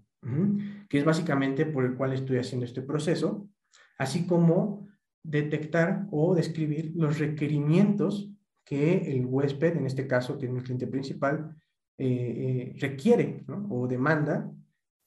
que 0.88 0.98
es 0.98 1.04
básicamente 1.04 1.66
por 1.66 1.84
el 1.84 1.94
cual 1.94 2.14
estoy 2.14 2.38
haciendo 2.38 2.64
este 2.64 2.80
proceso, 2.80 3.50
así 3.98 4.26
como 4.26 4.88
detectar 5.22 6.06
o 6.10 6.34
describir 6.34 6.92
los 6.96 7.18
requerimientos 7.18 8.30
que 8.64 9.14
el 9.14 9.26
huésped, 9.26 9.76
en 9.76 9.84
este 9.84 10.06
caso, 10.06 10.38
que 10.38 10.46
es 10.46 10.52
mi 10.52 10.62
cliente 10.62 10.86
principal, 10.86 11.54
eh, 11.98 12.06
eh, 12.06 12.76
requiere 12.78 13.44
o 13.68 13.86
demanda 13.86 14.50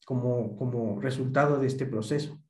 como, 0.06 0.56
como 0.56 1.00
resultado 1.00 1.58
de 1.58 1.66
este 1.66 1.84
proceso. 1.84 2.40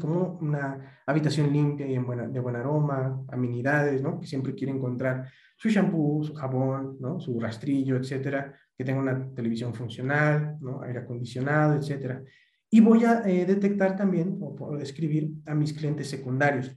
Como 0.00 0.38
una 0.40 1.00
habitación 1.04 1.52
limpia 1.52 1.86
y 1.86 1.94
de 1.94 2.40
buen 2.40 2.56
aroma, 2.56 3.24
amenidades, 3.28 4.00
¿no? 4.02 4.20
Que 4.20 4.26
siempre 4.26 4.54
quiere 4.54 4.72
encontrar 4.72 5.28
su 5.56 5.68
shampoo, 5.68 6.22
su 6.22 6.34
jabón, 6.34 6.96
¿no? 7.00 7.18
Su 7.18 7.40
rastrillo, 7.40 7.96
etcétera. 7.96 8.54
Que 8.76 8.84
tenga 8.84 9.00
una 9.00 9.34
televisión 9.34 9.74
funcional, 9.74 10.58
¿no? 10.60 10.80
Aire 10.82 11.00
acondicionado, 11.00 11.74
etcétera. 11.74 12.22
Y 12.70 12.80
voy 12.80 13.04
a 13.04 13.22
eh, 13.28 13.46
detectar 13.46 13.96
también 13.96 14.38
o, 14.40 14.76
describir 14.76 15.32
a 15.46 15.54
mis 15.54 15.72
clientes 15.72 16.08
secundarios. 16.08 16.76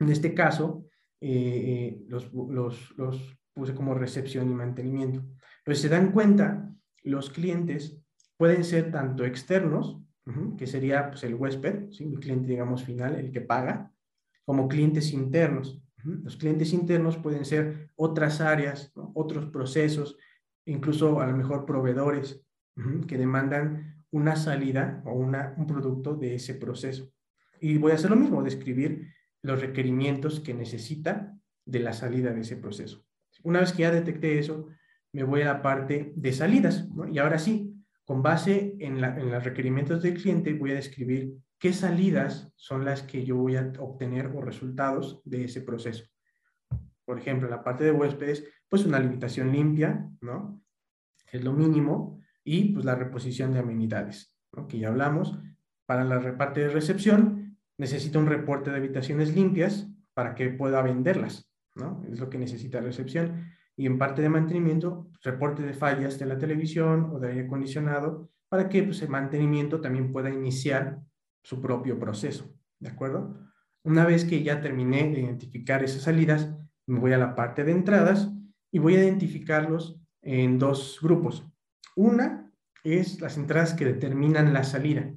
En 0.00 0.08
este 0.08 0.34
caso, 0.34 0.86
eh, 1.20 1.30
eh, 1.30 2.04
los, 2.08 2.32
los, 2.32 2.94
los 2.96 3.38
puse 3.54 3.74
como 3.74 3.94
recepción 3.94 4.50
y 4.50 4.54
mantenimiento. 4.54 5.22
Pero 5.64 5.76
se 5.76 5.88
dan 5.88 6.12
cuenta, 6.12 6.70
los 7.02 7.30
clientes 7.30 7.98
pueden 8.36 8.64
ser 8.64 8.90
tanto 8.90 9.24
externos, 9.24 10.02
que 10.56 10.66
sería 10.66 11.10
pues, 11.10 11.22
el 11.24 11.34
huésped, 11.34 11.90
mi 12.00 12.16
cliente, 12.16 12.48
digamos, 12.48 12.84
final, 12.84 13.16
el 13.16 13.30
que 13.30 13.40
paga, 13.40 13.92
como 14.44 14.68
clientes 14.68 15.12
internos. 15.12 15.80
Los 16.02 16.36
clientes 16.36 16.72
internos 16.72 17.16
pueden 17.16 17.44
ser 17.44 17.90
otras 17.96 18.40
áreas, 18.40 18.92
otros 19.14 19.46
procesos, 19.46 20.18
incluso 20.66 21.20
a 21.20 21.26
lo 21.26 21.36
mejor 21.36 21.64
proveedores 21.64 22.42
que 23.06 23.16
demandan 23.16 24.04
una 24.10 24.36
salida 24.36 25.02
o 25.06 25.12
una, 25.12 25.54
un 25.56 25.66
producto 25.66 26.14
de 26.14 26.34
ese 26.34 26.54
proceso. 26.54 27.10
Y 27.60 27.78
voy 27.78 27.92
a 27.92 27.94
hacer 27.94 28.10
lo 28.10 28.16
mismo, 28.16 28.42
describir 28.42 29.12
los 29.42 29.60
requerimientos 29.60 30.40
que 30.40 30.54
necesita 30.54 31.36
de 31.64 31.80
la 31.80 31.92
salida 31.92 32.32
de 32.32 32.42
ese 32.42 32.56
proceso. 32.56 33.04
Una 33.42 33.60
vez 33.60 33.72
que 33.72 33.82
ya 33.82 33.90
detecté 33.90 34.38
eso, 34.38 34.68
me 35.12 35.22
voy 35.22 35.42
a 35.42 35.46
la 35.46 35.62
parte 35.62 36.12
de 36.16 36.32
salidas. 36.32 36.88
Y 37.10 37.18
ahora 37.18 37.38
sí, 37.38 37.73
con 38.04 38.22
base 38.22 38.76
en, 38.80 39.00
los 39.00 39.44
requerimientos 39.44 40.02
del 40.02 40.20
cliente, 40.20 40.52
voy 40.54 40.72
a 40.72 40.76
describir 40.76 41.36
qué 41.58 41.72
salidas 41.72 42.52
son 42.56 42.84
las 42.84 43.02
que 43.02 43.24
yo 43.24 43.36
voy 43.36 43.56
a 43.56 43.72
obtener 43.78 44.26
o 44.26 44.42
resultados 44.42 45.22
de 45.24 45.44
ese 45.44 45.62
proceso. 45.62 46.04
Por 47.04 47.18
ejemplo, 47.18 47.46
en 47.46 47.52
la 47.52 47.64
parte 47.64 47.84
de 47.84 47.92
huéspedes, 47.92 48.44
pues 48.68 48.84
una 48.84 48.98
limitación 48.98 49.52
limpia, 49.52 50.08
¿no? 50.20 50.62
Es 51.30 51.42
lo 51.44 51.52
mínimo. 51.52 52.20
Y 52.42 52.74
pues 52.74 52.84
la 52.84 52.94
reposición 52.94 53.54
de 53.54 53.60
amenidades, 53.60 54.34
¿no? 54.52 54.66
Que 54.66 54.78
ya 54.78 54.88
hablamos. 54.88 55.38
Para 55.86 56.04
la 56.04 56.36
parte 56.36 56.60
de 56.60 56.68
recepción, 56.68 57.58
necesito 57.78 58.18
un 58.18 58.26
reporte 58.26 58.70
de 58.70 58.76
habitaciones 58.76 59.34
limpias 59.34 59.88
para 60.12 60.34
que 60.34 60.50
pueda 60.50 60.82
venderlas, 60.82 61.50
¿no? 61.74 62.02
Es 62.10 62.20
lo 62.20 62.28
que 62.28 62.38
necesita 62.38 62.80
recepción 62.80 63.53
y 63.76 63.86
en 63.86 63.98
parte 63.98 64.22
de 64.22 64.28
mantenimiento, 64.28 65.10
reporte 65.22 65.62
de 65.62 65.74
fallas 65.74 66.18
de 66.18 66.26
la 66.26 66.38
televisión 66.38 67.10
o 67.12 67.18
de 67.18 67.28
aire 67.28 67.40
acondicionado 67.42 68.30
para 68.48 68.68
que 68.68 68.82
pues, 68.82 69.02
el 69.02 69.08
mantenimiento 69.08 69.80
también 69.80 70.12
pueda 70.12 70.30
iniciar 70.30 71.00
su 71.42 71.60
propio 71.60 71.98
proceso. 71.98 72.54
¿De 72.78 72.90
acuerdo? 72.90 73.36
Una 73.82 74.06
vez 74.06 74.24
que 74.24 74.42
ya 74.42 74.60
terminé 74.60 75.10
de 75.10 75.20
identificar 75.20 75.82
esas 75.82 76.02
salidas, 76.02 76.54
me 76.86 77.00
voy 77.00 77.12
a 77.12 77.18
la 77.18 77.34
parte 77.34 77.64
de 77.64 77.72
entradas 77.72 78.30
y 78.70 78.78
voy 78.78 78.96
a 78.96 79.02
identificarlos 79.02 80.00
en 80.22 80.58
dos 80.58 80.98
grupos. 81.02 81.46
Una 81.96 82.52
es 82.82 83.20
las 83.20 83.36
entradas 83.36 83.74
que 83.74 83.84
determinan 83.84 84.52
la 84.52 84.64
salida, 84.64 85.14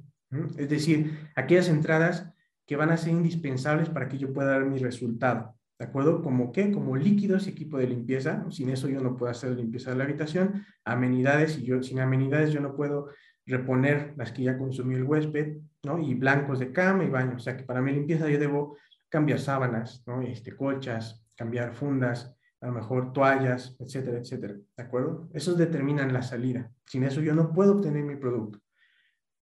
es 0.56 0.68
decir, 0.68 1.28
aquellas 1.34 1.68
entradas 1.68 2.32
que 2.66 2.76
van 2.76 2.90
a 2.90 2.96
ser 2.96 3.12
indispensables 3.12 3.88
para 3.88 4.08
que 4.08 4.18
yo 4.18 4.32
pueda 4.32 4.50
dar 4.50 4.64
mi 4.64 4.78
resultado. 4.78 5.57
¿De 5.78 5.84
acuerdo? 5.84 6.22
¿Como 6.22 6.50
qué? 6.50 6.72
Como 6.72 6.96
líquidos 6.96 7.46
y 7.46 7.50
equipo 7.50 7.78
de 7.78 7.86
limpieza. 7.86 8.44
Sin 8.50 8.68
eso 8.68 8.88
yo 8.88 9.00
no 9.00 9.16
puedo 9.16 9.30
hacer 9.30 9.52
limpieza 9.52 9.90
de 9.90 9.96
la 9.96 10.04
habitación. 10.04 10.64
Amenidades, 10.84 11.58
y 11.58 11.64
yo 11.64 11.82
sin 11.82 12.00
amenidades 12.00 12.52
yo 12.52 12.60
no 12.60 12.74
puedo 12.74 13.08
reponer 13.46 14.12
las 14.16 14.32
que 14.32 14.42
ya 14.42 14.58
consumió 14.58 14.96
el 14.98 15.04
huésped, 15.04 15.58
¿no? 15.84 15.98
Y 16.00 16.14
blancos 16.14 16.58
de 16.58 16.72
cama 16.72 17.04
y 17.04 17.10
baño. 17.10 17.36
O 17.36 17.38
sea 17.38 17.56
que 17.56 17.62
para 17.62 17.80
mi 17.80 17.92
limpieza 17.92 18.28
yo 18.28 18.38
debo 18.38 18.76
cambiar 19.08 19.38
sábanas, 19.38 20.02
¿no? 20.06 20.20
Este, 20.20 20.56
colchas, 20.56 21.24
cambiar 21.36 21.72
fundas, 21.74 22.34
a 22.60 22.66
lo 22.66 22.72
mejor 22.72 23.12
toallas, 23.12 23.76
etcétera, 23.78 24.18
etcétera. 24.18 24.54
¿De 24.76 24.82
acuerdo? 24.82 25.28
Esos 25.32 25.56
determinan 25.56 26.12
la 26.12 26.22
salida. 26.22 26.70
Sin 26.86 27.04
eso 27.04 27.20
yo 27.20 27.34
no 27.34 27.52
puedo 27.52 27.76
obtener 27.76 28.04
mi 28.04 28.16
producto. 28.16 28.58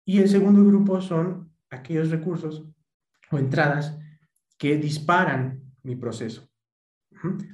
Y 0.05 0.19
el 0.19 0.29
segundo 0.29 0.63
grupo 0.63 1.01
son 1.01 1.51
aquellos 1.69 2.11
recursos 2.11 2.63
o 3.31 3.39
entradas 3.39 3.97
que 4.57 4.77
disparan 4.77 5.66
mi 5.87 5.95
proceso. 5.95 6.47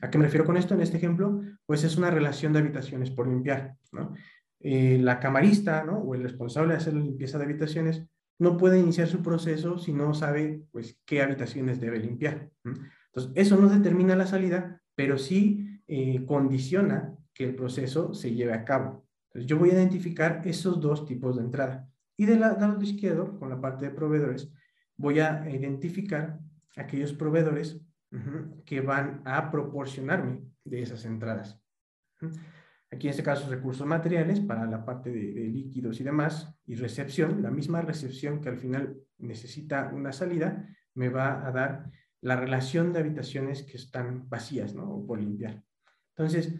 ¿A 0.01 0.09
qué 0.09 0.17
me 0.17 0.25
refiero 0.25 0.45
con 0.45 0.57
esto 0.57 0.73
en 0.73 0.81
este 0.81 0.97
ejemplo? 0.97 1.41
Pues 1.65 1.83
es 1.83 1.95
una 1.95 2.09
relación 2.09 2.51
de 2.51 2.59
habitaciones 2.59 3.11
por 3.11 3.27
limpiar. 3.27 3.77
¿no? 3.91 4.13
Eh, 4.59 4.97
la 4.99 5.19
camarista 5.19 5.85
o 5.85 6.15
el 6.15 6.23
responsable 6.23 6.73
de 6.73 6.79
hacer 6.79 6.93
la 6.95 7.03
limpieza 7.03 7.37
de 7.37 7.45
habitaciones 7.45 8.03
no 8.39 8.57
puede 8.57 8.79
iniciar 8.79 9.07
su 9.07 9.21
proceso 9.21 9.77
si 9.77 9.93
no 9.93 10.13
sabe 10.13 10.63
pues, 10.71 10.99
qué 11.05 11.21
habitaciones 11.21 11.79
debe 11.79 11.99
limpiar. 11.99 12.49
Entonces, 12.65 13.31
eso 13.35 13.55
no 13.57 13.69
determina 13.69 14.15
la 14.15 14.25
salida, 14.25 14.81
pero 14.95 15.17
sí 15.17 15.79
eh, 15.87 16.25
condiciona 16.25 17.15
que 17.33 17.45
el 17.45 17.55
proceso 17.55 18.13
se 18.13 18.33
lleve 18.33 18.53
a 18.53 18.65
cabo. 18.65 19.05
Entonces, 19.27 19.47
yo 19.47 19.57
voy 19.57 19.69
a 19.69 19.73
identificar 19.73 20.41
esos 20.45 20.81
dos 20.81 21.05
tipos 21.05 21.37
de 21.37 21.43
entrada. 21.43 21.87
Y 22.17 22.25
del 22.25 22.41
lado 22.41 22.81
izquierdo, 22.81 23.37
con 23.39 23.49
la 23.49 23.61
parte 23.61 23.85
de 23.85 23.91
proveedores, 23.91 24.51
voy 24.97 25.19
a 25.19 25.49
identificar 25.49 26.39
aquellos 26.75 27.13
proveedores 27.13 27.81
que 28.65 28.81
van 28.81 29.21
a 29.25 29.49
proporcionarme 29.49 30.41
de 30.63 30.81
esas 30.81 31.05
entradas. 31.05 31.59
Aquí 32.91 33.07
en 33.07 33.11
este 33.11 33.23
caso 33.23 33.49
recursos 33.49 33.87
materiales 33.87 34.39
para 34.39 34.67
la 34.67 34.85
parte 34.85 35.11
de, 35.11 35.47
líquidos 35.47 35.99
y 35.99 36.03
demás 36.03 36.55
y 36.65 36.75
recepción, 36.75 37.41
la 37.41 37.49
misma 37.49 37.81
recepción 37.81 38.39
que 38.39 38.49
al 38.49 38.57
final 38.57 38.97
necesita 39.17 39.89
una 39.93 40.11
salida, 40.11 40.67
me 40.93 41.09
va 41.09 41.45
a 41.45 41.51
dar 41.51 41.89
la 42.21 42.35
relación 42.35 42.93
de 42.93 42.99
habitaciones 42.99 43.63
que 43.63 43.77
están 43.77 44.29
vacías 44.29 44.75
¿no? 44.75 44.89
o 44.89 45.07
por 45.07 45.19
limpiar. 45.19 45.63
Entonces, 46.15 46.53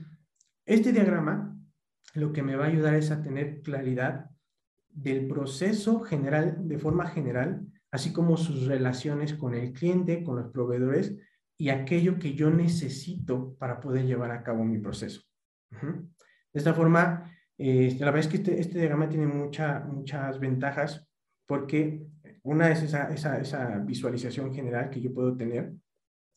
este 0.65 0.91
diagrama 0.91 1.55
lo 2.15 2.33
que 2.33 2.43
me 2.43 2.55
va 2.55 2.65
a 2.65 2.69
ayudar 2.69 2.95
es 2.95 3.11
a 3.11 3.21
tener 3.21 3.61
claridad 3.61 4.31
del 4.89 5.27
proceso 5.27 6.01
general, 6.01 6.67
de 6.67 6.77
forma 6.77 7.07
general, 7.07 7.67
así 7.91 8.11
como 8.11 8.37
sus 8.37 8.65
relaciones 8.65 9.33
con 9.35 9.53
el 9.53 9.71
cliente, 9.71 10.23
con 10.23 10.35
los 10.37 10.51
proveedores 10.51 11.15
y 11.57 11.69
aquello 11.69 12.19
que 12.19 12.33
yo 12.33 12.49
necesito 12.49 13.55
para 13.55 13.79
poder 13.79 14.05
llevar 14.05 14.31
a 14.31 14.43
cabo 14.43 14.63
mi 14.63 14.79
proceso. 14.79 15.21
De 15.81 16.59
esta 16.59 16.73
forma, 16.73 17.31
eh, 17.57 17.95
la 17.99 18.07
verdad 18.07 18.19
es 18.19 18.27
que 18.27 18.37
este, 18.37 18.59
este, 18.59 18.79
diagrama 18.79 19.09
tiene 19.09 19.27
mucha, 19.27 19.79
muchas 19.79 20.39
ventajas 20.39 21.07
porque 21.47 22.05
una 22.43 22.71
es 22.71 22.83
esa, 22.83 23.09
esa, 23.13 23.77
visualización 23.79 24.53
general 24.53 24.89
que 24.89 25.01
yo 25.01 25.13
puedo 25.13 25.35
tener. 25.35 25.73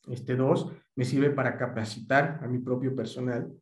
Este, 0.08 0.36
dos, 0.36 0.72
me 0.94 1.04
sirve 1.04 1.30
para 1.30 1.56
capacitar 1.56 2.40
a 2.42 2.46
mi 2.46 2.58
propio 2.58 2.94
personal. 2.94 3.52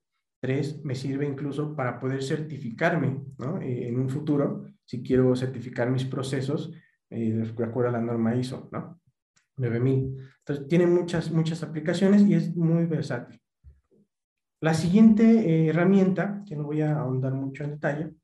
Tres, 0.40 0.85
me 0.85 0.95
sirve 0.95 1.27
incluso 1.27 1.75
para 1.75 1.99
poder 1.99 2.23
certificarme 2.23 3.25
¿no? 3.38 3.61
Eh, 3.62 3.88
en 3.88 3.99
un 3.99 4.11
futuro, 4.11 4.67
si 4.85 5.03
quiero 5.03 5.35
certificar 5.35 5.90
mis 5.90 6.05
procesos, 6.05 6.73
eh, 7.09 7.33
de 7.33 7.64
acuerdo 7.64 7.88
a 7.88 7.93
la 7.93 8.01
norma 8.01 8.37
ISO, 8.37 8.69
¿no? 8.73 9.01
9000. 9.57 10.17
Entonces, 10.38 10.69
tiene 10.69 10.87
muchas, 10.87 11.31
muchas 11.31 11.62
aplicaciones 11.62 12.23
y 12.23 12.35
es 12.35 12.55
muy 12.57 12.87
versátil. 12.87 13.40
La 14.61 14.75
siguiente 14.75 15.25
eh, 15.25 15.69
herramienta, 15.69 16.43
que 16.47 16.57
no 16.57 16.64
voy 16.64 16.81
a 16.81 16.99
ahondar 16.99 17.35
mucho 17.35 17.64
en 17.64 17.71
detalle, 17.71 18.14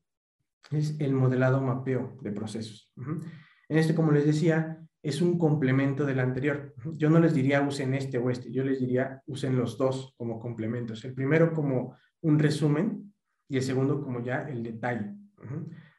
es 0.71 0.99
el 0.99 1.13
modelado 1.13 1.61
mapeo 1.61 2.17
de 2.21 2.31
procesos. 2.31 2.91
En 2.97 3.77
este, 3.77 3.93
como 3.93 4.11
les 4.11 4.25
decía, 4.25 4.79
es 5.03 5.21
un 5.21 5.37
complemento 5.37 6.05
del 6.05 6.19
anterior. 6.19 6.73
Yo 6.95 7.09
no 7.09 7.19
les 7.19 7.33
diría 7.33 7.61
usen 7.61 7.93
este 7.93 8.17
o 8.17 8.29
este, 8.29 8.51
yo 8.51 8.63
les 8.63 8.79
diría 8.79 9.21
usen 9.25 9.55
los 9.55 9.77
dos 9.77 10.13
como 10.17 10.39
complementos. 10.39 11.03
El 11.05 11.13
primero 11.13 11.53
como 11.53 11.95
un 12.21 12.39
resumen 12.39 13.13
y 13.47 13.57
el 13.57 13.63
segundo 13.63 14.01
como 14.01 14.23
ya 14.23 14.47
el 14.47 14.63
detalle. 14.63 15.15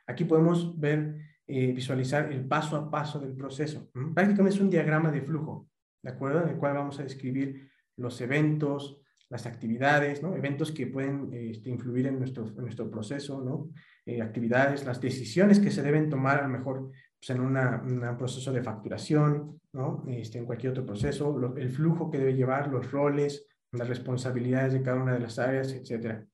Aquí 0.07 0.25
podemos 0.25 0.79
ver 0.79 1.17
eh, 1.55 1.71
visualizar 1.71 2.33
el 2.33 2.47
paso 2.47 2.77
a 2.77 2.91
paso 2.91 3.21
del 3.21 3.35
proceso. 3.35 3.91
Prácticamente 4.15 4.57
es 4.57 4.61
un 4.63 4.71
diagrama 4.71 5.11
de 5.11 5.21
flujo, 5.21 5.69
¿de 6.03 6.11
acuerdo? 6.11 6.43
En 6.45 6.49
el 6.49 6.57
cual 6.57 6.73
vamos 6.73 6.99
a 6.99 7.03
describir 7.03 7.69
los 7.99 8.19
eventos, 8.23 9.03
las 9.29 9.45
actividades, 9.45 10.23
¿no? 10.23 10.35
Eventos 10.35 10.73
que 10.73 10.87
pueden 10.87 11.29
este, 11.31 11.69
influir 11.69 12.07
en 12.07 12.19
nuestro, 12.19 12.47
nuestro 12.53 12.91
proceso, 12.91 13.43
¿no? 13.43 13.69
Eh, 14.07 14.23
actividades, 14.23 14.87
las 14.87 14.99
decisiones 14.99 15.61
que 15.61 15.71
se 15.71 15.83
deben 15.83 16.09
tomar 16.09 16.39
a 16.39 16.45
lo 16.45 16.49
mejor 16.49 16.91
pues, 17.21 17.29
en 17.29 17.43
un 17.43 18.17
proceso 18.17 18.51
de 18.51 18.63
facturación, 18.63 19.61
¿no? 19.75 20.05
Este, 20.09 20.39
en 20.39 20.47
cualquier 20.47 20.73
otro 20.73 20.87
proceso, 20.87 21.55
el 21.59 21.69
flujo 21.69 22.11
que 22.11 22.17
debe 22.17 22.33
llevar, 22.33 22.69
los 22.69 22.91
roles, 22.91 23.47
las 23.73 23.91
responsabilidades 23.91 24.73
de 24.73 24.81
cada 24.81 25.03
una 25.03 25.13
de 25.13 25.21
las 25.21 25.39
áreas, 25.39 25.71
etc. 25.75 26.25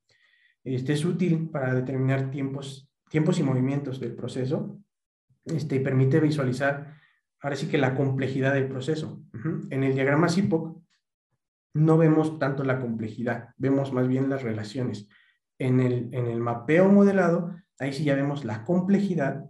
Este 0.63 0.93
es 0.93 1.05
útil 1.05 1.51
para 1.51 1.75
determinar 1.75 2.31
tiempos, 2.31 2.89
tiempos 3.11 3.41
y 3.41 3.43
movimientos 3.43 3.99
del 3.99 4.15
proceso 4.15 4.79
este, 5.55 5.77
y 5.77 5.81
permite 5.81 6.21
visualizar 6.21 6.99
ahora 7.41 7.57
sí 7.57 7.69
que 7.69 7.79
la 7.79 7.95
complejidad 7.95 8.55
del 8.55 8.69
proceso. 8.69 9.23
En 9.71 9.85
el 9.85 9.95
diagrama 9.95 10.29
CIPOC 10.29 10.83
no 11.75 11.99
vemos 11.99 12.39
tanto 12.39 12.65
la 12.65 12.81
complejidad, 12.81 13.51
vemos 13.57 13.93
más 13.93 14.09
bien 14.09 14.29
las 14.29 14.43
relaciones. 14.43 15.09
En 15.59 15.81
el, 15.81 16.09
en 16.13 16.27
el 16.27 16.41
mapeo 16.41 16.89
modelado, 16.89 17.55
ahí 17.79 17.93
sí 17.93 18.05
ya 18.05 18.15
vemos 18.15 18.45
la 18.45 18.65
complejidad 18.65 19.45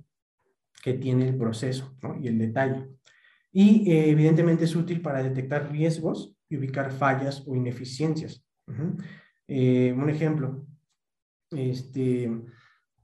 que 0.82 0.94
tiene 0.94 1.28
el 1.28 1.36
proceso 1.36 1.96
y 2.20 2.28
el 2.28 2.38
detalle. 2.38 2.88
Y 3.50 3.90
eh, 3.90 4.10
evidentemente 4.10 4.64
es 4.64 4.76
útil 4.76 5.00
para 5.00 5.22
detectar 5.22 5.70
riesgos 5.70 6.36
y 6.48 6.56
ubicar 6.56 6.92
fallas 6.92 7.44
o 7.46 7.56
ineficiencias. 7.56 8.44
Eh, 9.46 9.94
un 9.96 10.10
ejemplo, 10.10 10.66
este, 11.50 12.30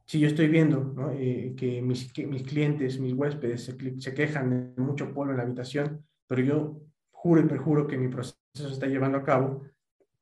si 0.07 0.21
yo 0.21 0.29
estoy 0.29 0.49
viendo 0.49 0.95
eh, 1.13 1.55
que, 1.57 1.81
mis, 1.81 2.13
mis, 2.27 2.43
clientes, 2.43 3.01
mis 3.01 3.15
huéspedes 3.15 3.65
se, 3.65 4.01
se, 4.01 4.15
quejan 4.15 4.75
de 4.75 4.83
mucho 4.83 5.13
polvo 5.15 5.33
en 5.33 5.39
la 5.39 5.45
habitación, 5.45 6.05
pero 6.27 6.43
yo 6.43 6.81
juro 7.11 7.41
y 7.41 7.45
perjuro 7.45 7.87
que 7.87 7.97
mi 7.97 8.09
proceso 8.09 8.37
se 8.55 8.69
está 8.69 8.87
llevando 8.87 9.19
a 9.19 9.25
cabo, 9.25 9.63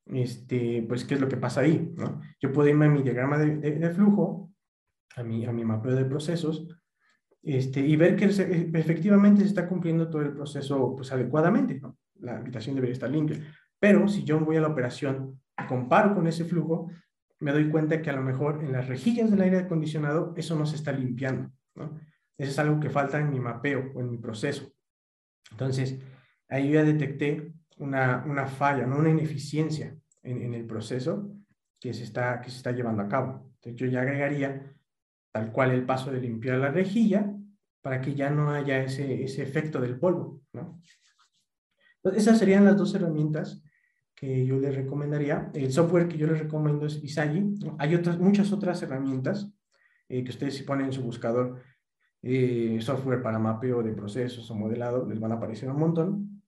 este, 0.06 0.84
pues, 0.88 1.04
¿qué 1.04 1.14
es 1.14 1.20
lo 1.20 1.28
que 1.28 1.36
pasa 1.36 1.62
ahí? 1.62 1.92
¿no? 1.96 2.20
Yo 2.40 2.52
puedo 2.52 2.68
irme 2.68 2.86
a 2.86 2.90
mi 2.90 3.02
diagrama 3.02 3.38
de, 3.38 3.56
de, 3.56 3.90
flujo, 3.90 4.52
a 5.16 5.22
mi, 5.22 5.44
a 5.44 5.52
mi 5.52 5.64
mapeo 5.64 5.94
de 5.94 6.04
procesos, 6.04 6.68
este, 7.42 7.80
y 7.80 7.96
ver 7.96 8.14
que 8.14 8.26
efectivamente 8.26 9.42
se 9.42 9.48
está 9.48 9.68
cumpliendo 9.68 10.08
todo 10.08 10.22
el 10.22 10.32
proceso 10.32 10.94
pues, 10.94 11.10
adecuadamente. 11.12 11.80
¿no? 11.80 11.98
La 12.20 12.36
habitación 12.36 12.76
debería 12.76 12.94
estar 12.94 13.10
limpia. 13.10 13.38
Pero 13.80 14.06
si 14.06 14.22
yo 14.22 14.38
voy 14.38 14.56
a 14.56 14.60
la 14.60 14.68
operación, 14.68 15.40
comparo 15.68 16.14
con 16.14 16.26
ese 16.26 16.44
flujo, 16.44 16.88
me 17.42 17.52
doy 17.52 17.68
cuenta 17.68 18.00
que 18.00 18.10
a 18.10 18.12
lo 18.12 18.22
mejor 18.22 18.62
en 18.62 18.72
las 18.72 18.86
rejillas 18.86 19.30
del 19.30 19.40
aire 19.42 19.58
acondicionado 19.58 20.32
eso 20.36 20.56
no 20.56 20.64
se 20.64 20.76
está 20.76 20.92
limpiando. 20.92 21.50
¿no? 21.74 21.98
Eso 22.38 22.50
es 22.50 22.58
algo 22.60 22.78
que 22.78 22.88
falta 22.88 23.18
en 23.18 23.30
mi 23.30 23.40
mapeo 23.40 23.90
o 23.94 24.00
en 24.00 24.10
mi 24.10 24.18
proceso. 24.18 24.72
Entonces, 25.50 25.98
ahí 26.48 26.70
ya 26.70 26.84
detecté 26.84 27.52
una, 27.78 28.24
una 28.26 28.46
falla, 28.46 28.86
¿no? 28.86 28.98
una 28.98 29.10
ineficiencia 29.10 29.96
en, 30.22 30.40
en, 30.40 30.54
el 30.54 30.66
proceso 30.66 31.34
que 31.80 31.92
se, 31.92 32.04
está, 32.04 32.40
que 32.40 32.48
se 32.48 32.58
está 32.58 32.70
llevando 32.70 33.02
a 33.02 33.08
cabo. 33.08 33.50
Entonces, 33.56 33.74
yo 33.74 33.86
ya 33.88 34.02
agregaría 34.02 34.72
tal 35.32 35.50
cual 35.50 35.72
el 35.72 35.84
paso 35.84 36.12
de 36.12 36.20
limpiar 36.20 36.58
la 36.58 36.70
rejilla 36.70 37.34
para 37.80 38.00
que 38.00 38.14
ya 38.14 38.30
no 38.30 38.52
haya 38.52 38.84
ese, 38.84 39.24
ese 39.24 39.42
efecto 39.42 39.80
del 39.80 39.98
polvo. 39.98 40.42
¿no? 40.52 40.80
Entonces, 41.96 42.22
esas 42.22 42.38
serían 42.38 42.64
las 42.64 42.76
dos 42.76 42.94
herramientas 42.94 43.64
que 44.14 44.46
yo 44.46 44.58
les 44.58 44.74
recomendaría. 44.74 45.50
El 45.54 45.72
software 45.72 46.08
que 46.08 46.18
yo 46.18 46.26
les 46.26 46.38
recomiendo 46.38 46.86
es 46.86 47.00
Visagi. 47.00 47.54
Hay 47.78 47.94
otras, 47.94 48.18
muchas 48.18 48.52
otras 48.52 48.82
herramientas 48.82 49.52
eh, 50.08 50.22
que 50.22 50.30
ustedes 50.30 50.56
si 50.56 50.62
ponen 50.64 50.86
en 50.86 50.92
su 50.92 51.02
buscador 51.02 51.62
eh, 52.22 52.78
software 52.80 53.22
para 53.22 53.38
mapeo 53.38 53.82
de 53.82 53.92
procesos 53.92 54.48
o 54.50 54.54
modelado, 54.54 55.08
les 55.08 55.18
van 55.18 55.32
a 55.32 55.36
aparecer 55.36 55.68
un 55.68 55.78
montón. 55.78 56.42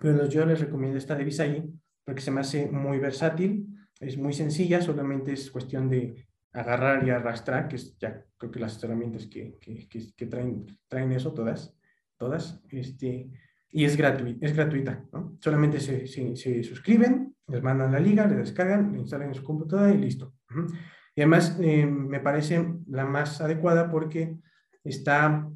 Pero 0.00 0.26
yo 0.28 0.46
les 0.46 0.60
recomiendo 0.60 0.96
esta 0.96 1.14
de 1.14 1.24
Visagi 1.24 1.64
porque 2.04 2.22
se 2.22 2.30
me 2.30 2.40
hace 2.40 2.70
muy 2.70 2.98
versátil, 2.98 3.68
es 4.00 4.16
muy 4.16 4.32
sencilla, 4.32 4.80
solamente 4.80 5.32
es 5.32 5.50
cuestión 5.50 5.88
de 5.90 6.26
agarrar 6.52 7.06
y 7.06 7.10
arrastrar, 7.10 7.68
que 7.68 7.76
es 7.76 7.96
ya 7.98 8.24
creo 8.36 8.50
que 8.50 8.60
las 8.60 8.82
herramientas 8.82 9.26
que, 9.26 9.58
que, 9.60 9.86
que, 9.88 10.26
traen, 10.26 10.66
traen 10.88 11.12
eso, 11.12 11.32
todas, 11.32 11.76
todas, 12.16 12.62
este, 12.70 13.30
y 13.72 13.84
es, 13.84 13.98
es 13.98 14.56
gratuita, 14.56 15.04
¿no? 15.12 15.36
Solamente 15.40 15.80
se, 15.80 16.06
se, 16.06 16.62
suscriben, 16.64 17.34
les 17.46 17.62
mandan 17.62 17.92
la 17.92 18.00
liga, 18.00 18.26
le 18.26 18.36
descargan, 18.36 18.92
le 18.92 18.98
instalan 18.98 19.28
en 19.28 19.34
su 19.34 19.44
computadora 19.44 19.92
y 19.92 19.98
listo. 19.98 20.34
Y 21.14 21.20
además 21.20 21.56
eh, 21.60 21.86
me 21.86 22.20
parece 22.20 22.74
la 22.88 23.04
más 23.04 23.40
adecuada 23.40 23.90
porque 23.90 24.36
está 24.82 25.48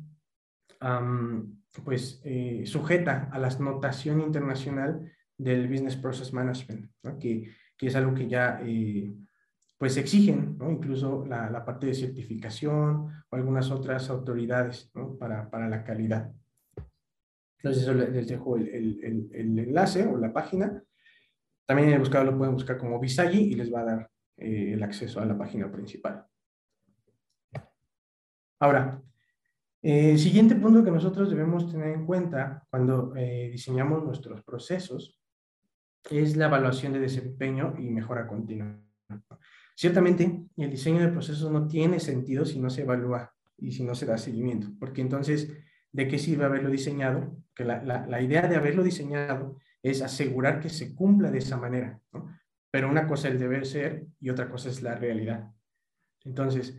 pues 1.83 2.21
eh, 2.25 2.65
sujeta 2.67 3.31
a 3.33 3.39
la 3.39 3.49
notación 3.59 4.21
internacional 4.21 5.11
del 5.37 5.67
Business 5.67 5.97
Process 5.97 6.33
Management, 6.33 6.91
que, 7.19 7.51
que, 7.77 7.87
es 7.87 7.97
algo 7.97 8.15
que 8.15 8.29
ya 8.29 8.61
eh, 8.63 9.13
pues 9.79 9.97
exigen, 9.97 10.59
incluso 10.69 11.25
la, 11.27 11.51
la, 11.51 11.65
parte 11.65 11.87
de 11.87 11.95
certificación 11.95 13.25
o 13.29 13.37
algunas 13.37 13.71
otras 13.71 14.09
autoridades 14.11 14.93
para, 15.19 15.51
para 15.51 15.69
la 15.69 15.83
calidad. 15.83 16.31
Entonces, 17.65 18.13
les 18.13 18.29
dejo 18.29 18.57
el, 18.57 19.31
enlace 19.33 20.05
o 20.07 20.19
la 20.19 20.31
página. 20.31 20.85
También 21.65 21.89
en 21.89 21.95
el 21.95 22.01
buscador 22.01 22.27
lo 22.27 22.37
pueden 22.37 22.53
buscar 22.53 22.77
como 22.77 23.01
Visagi 23.01 23.41
y 23.41 23.55
les 23.55 23.73
va 23.73 23.81
a 23.81 23.85
dar 23.85 24.11
eh, 24.37 24.75
el 24.75 24.83
acceso 24.83 25.19
a 25.19 25.25
la 25.25 25.39
página 25.39 25.73
principal. 25.73 26.27
Ahora, 28.61 29.01
eh, 29.81 30.11
el 30.11 30.19
siguiente 30.19 30.57
punto 30.57 30.85
que 30.85 30.91
nosotros 30.91 31.31
debemos 31.31 31.73
tener 31.73 31.95
en 31.95 32.05
cuenta 32.05 32.67
cuando 32.69 33.17
eh, 33.17 33.49
diseñamos 33.51 34.05
nuestros 34.05 34.45
procesos 34.45 35.19
es 36.11 36.37
la 36.37 36.47
evaluación 36.47 36.93
de 36.93 37.01
desempeño 37.01 37.77
y 37.79 37.89
mejora 37.89 38.27
continua. 38.27 38.79
Ciertamente, 39.75 40.49
el 40.59 40.71
diseño 40.71 41.01
de 41.01 41.09
procesos 41.09 41.51
no 41.51 41.67
tiene 41.67 41.99
sentido 41.99 42.45
si 42.45 42.61
no 42.61 42.69
se 42.69 42.83
evalúa 42.83 43.33
y 43.57 43.73
si 43.73 43.85
no 43.85 43.95
se 43.95 44.05
da 44.05 44.19
seguimiento, 44.19 44.69
porque 44.79 45.01
entonces 45.01 45.51
¿de 45.95 46.09
qué 46.09 46.19
sirve 46.19 46.45
haberlo 46.45 46.71
diseñado? 46.71 47.37
Que 47.55 47.65
la, 47.65 47.83
la, 47.83 48.21
idea 48.21 48.49
de 48.49 48.57
haberlo 48.57 48.83
diseñado 48.83 49.57
es 49.81 50.03
asegurar 50.03 50.59
que 50.59 50.69
se 50.69 50.93
cumpla 50.95 51.31
de 51.31 51.39
esa 51.39 51.57
manera. 51.57 52.01
Pero 52.73 52.91
una 52.91 53.07
cosa 53.07 53.29
es 53.29 53.35
el 53.35 53.41
deber 53.41 53.65
ser 53.65 54.07
y 54.19 54.29
otra 54.29 54.51
cosa 54.51 54.71
es 54.71 54.83
la 54.83 54.97
realidad. 54.97 55.49
Entonces, 56.25 56.77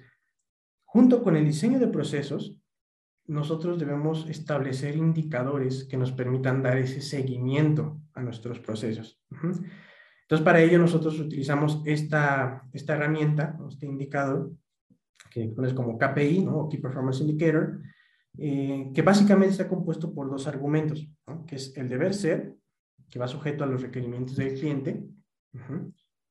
junto 0.84 1.23
con 1.23 1.38
el 1.38 1.45
diseño 1.45 1.80
de 1.80 1.88
procesos, 1.88 2.60
nosotros 3.28 3.80
debemos 3.80 4.30
establecer 4.30 4.97
indicadores 4.97 5.86
que 5.86 5.97
nos 5.97 6.12
permitan 6.12 6.62
dar 6.62 6.78
ese 6.78 6.99
seguimiento 6.99 8.01
a 8.13 8.21
nuestros 8.21 8.60
procesos. 8.60 9.21
Entonces, 9.32 10.43
para 10.43 10.62
ello 10.62 10.78
nosotros 10.78 11.17
utilizamos 11.19 11.82
esta, 11.86 12.67
esta 12.73 12.95
herramienta, 12.95 13.58
este 13.69 13.86
indicador, 13.86 14.51
que 15.32 15.47
pones 15.47 15.73
como 15.73 15.97
KPI, 15.97 16.43
¿no? 16.43 16.67
Key 16.67 16.82
Performance 16.82 17.21
Indicator, 17.21 17.82
eh, 18.38 18.91
que 18.93 19.02
básicamente 19.02 19.52
está 19.52 19.67
compuesto 19.67 20.13
por 20.13 20.30
dos 20.30 20.48
argumentos, 20.48 21.08
que 21.48 21.56
es 21.56 21.76
el 21.78 21.89
deber 21.89 22.13
ser, 22.13 22.56
que 23.10 23.19
va 23.19 23.28
sujeto 23.28 23.63
a 23.63 23.67
los 23.67 23.82
requerimientos 23.82 24.36
del 24.36 24.54
cliente, 24.54 25.06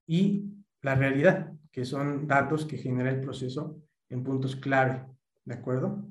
y 0.06 0.50
la 0.82 0.94
realidad, 0.94 1.52
que 1.70 1.84
son 1.84 2.26
datos 2.26 2.66
que 2.66 2.76
genera 2.76 3.10
el 3.10 3.20
proceso 3.20 3.80
en 4.10 4.22
puntos 4.22 4.56
clave, 4.56 5.06
¿de 5.44 5.54
acuerdo? 5.54 6.06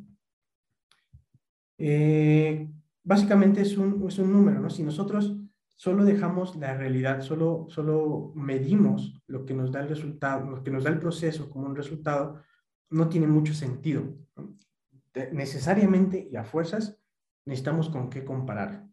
Eh, 1.78 2.70
básicamente 3.04 3.62
es 3.62 3.78
un, 3.78 4.04
es 4.08 4.18
un 4.18 4.32
número, 4.32 4.60
¿no? 4.60 4.70
Si 4.70 4.84
nosotros 4.84 5.38
solo 5.76 6.06
dejamos 6.06 6.56
la 6.56 6.76
realidad, 6.76 7.22
solo, 7.22 7.68
solo 7.70 8.32
medimos 8.36 9.22
lo 9.28 9.46
que 9.46 9.54
nos 9.54 9.72
da 9.72 9.82
el 9.82 9.90
resultado, 9.90 10.50
lo 10.50 10.64
que 10.64 10.72
nos 10.72 10.84
da 10.84 10.90
el 10.90 11.00
proceso 11.00 11.50
como 11.50 11.68
un 11.68 11.76
resultado, 11.76 12.42
no 12.90 13.10
tiene 13.10 13.28
mucho 13.28 13.54
sentido. 13.54 14.04
¿no? 14.36 14.56
Necesariamente 15.32 16.28
y 16.32 16.36
a 16.36 16.44
fuerzas 16.44 17.00
necesitamos 17.46 17.90
con 17.90 18.10
qué 18.10 18.24
comparar. 18.24 18.88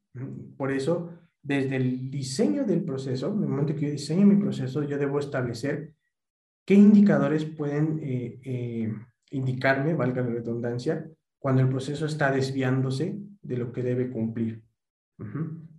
Por 0.57 0.73
eso, 0.73 1.11
desde 1.43 1.77
el 1.77 2.11
diseño 2.11 2.65
del 2.65 2.85
proceso, 2.85 3.29
en 3.29 3.43
el 3.43 3.49
momento 3.49 3.75
que 3.75 3.87
yo 3.87 3.91
diseño 3.91 4.27
mi 4.27 4.37
proceso, 4.37 4.83
yo 4.83 4.99
debo 4.99 5.19
establecer 5.19 5.95
qué 6.67 6.75
indicadores 6.75 7.45
pueden 7.45 8.01
eh, 8.03 8.41
eh, 8.45 8.95
indicarme, 9.31 9.95
valga 9.95 10.23
la 10.23 10.31
redundancia, 10.31 11.09
cuando 11.39 11.63
el 11.63 11.69
proceso 11.69 12.07
está 12.07 12.31
desviándose 12.31 13.19
de 13.43 13.57
lo 13.57 13.73
que 13.73 13.83
debe 13.83 14.11
cumplir, 14.11 14.63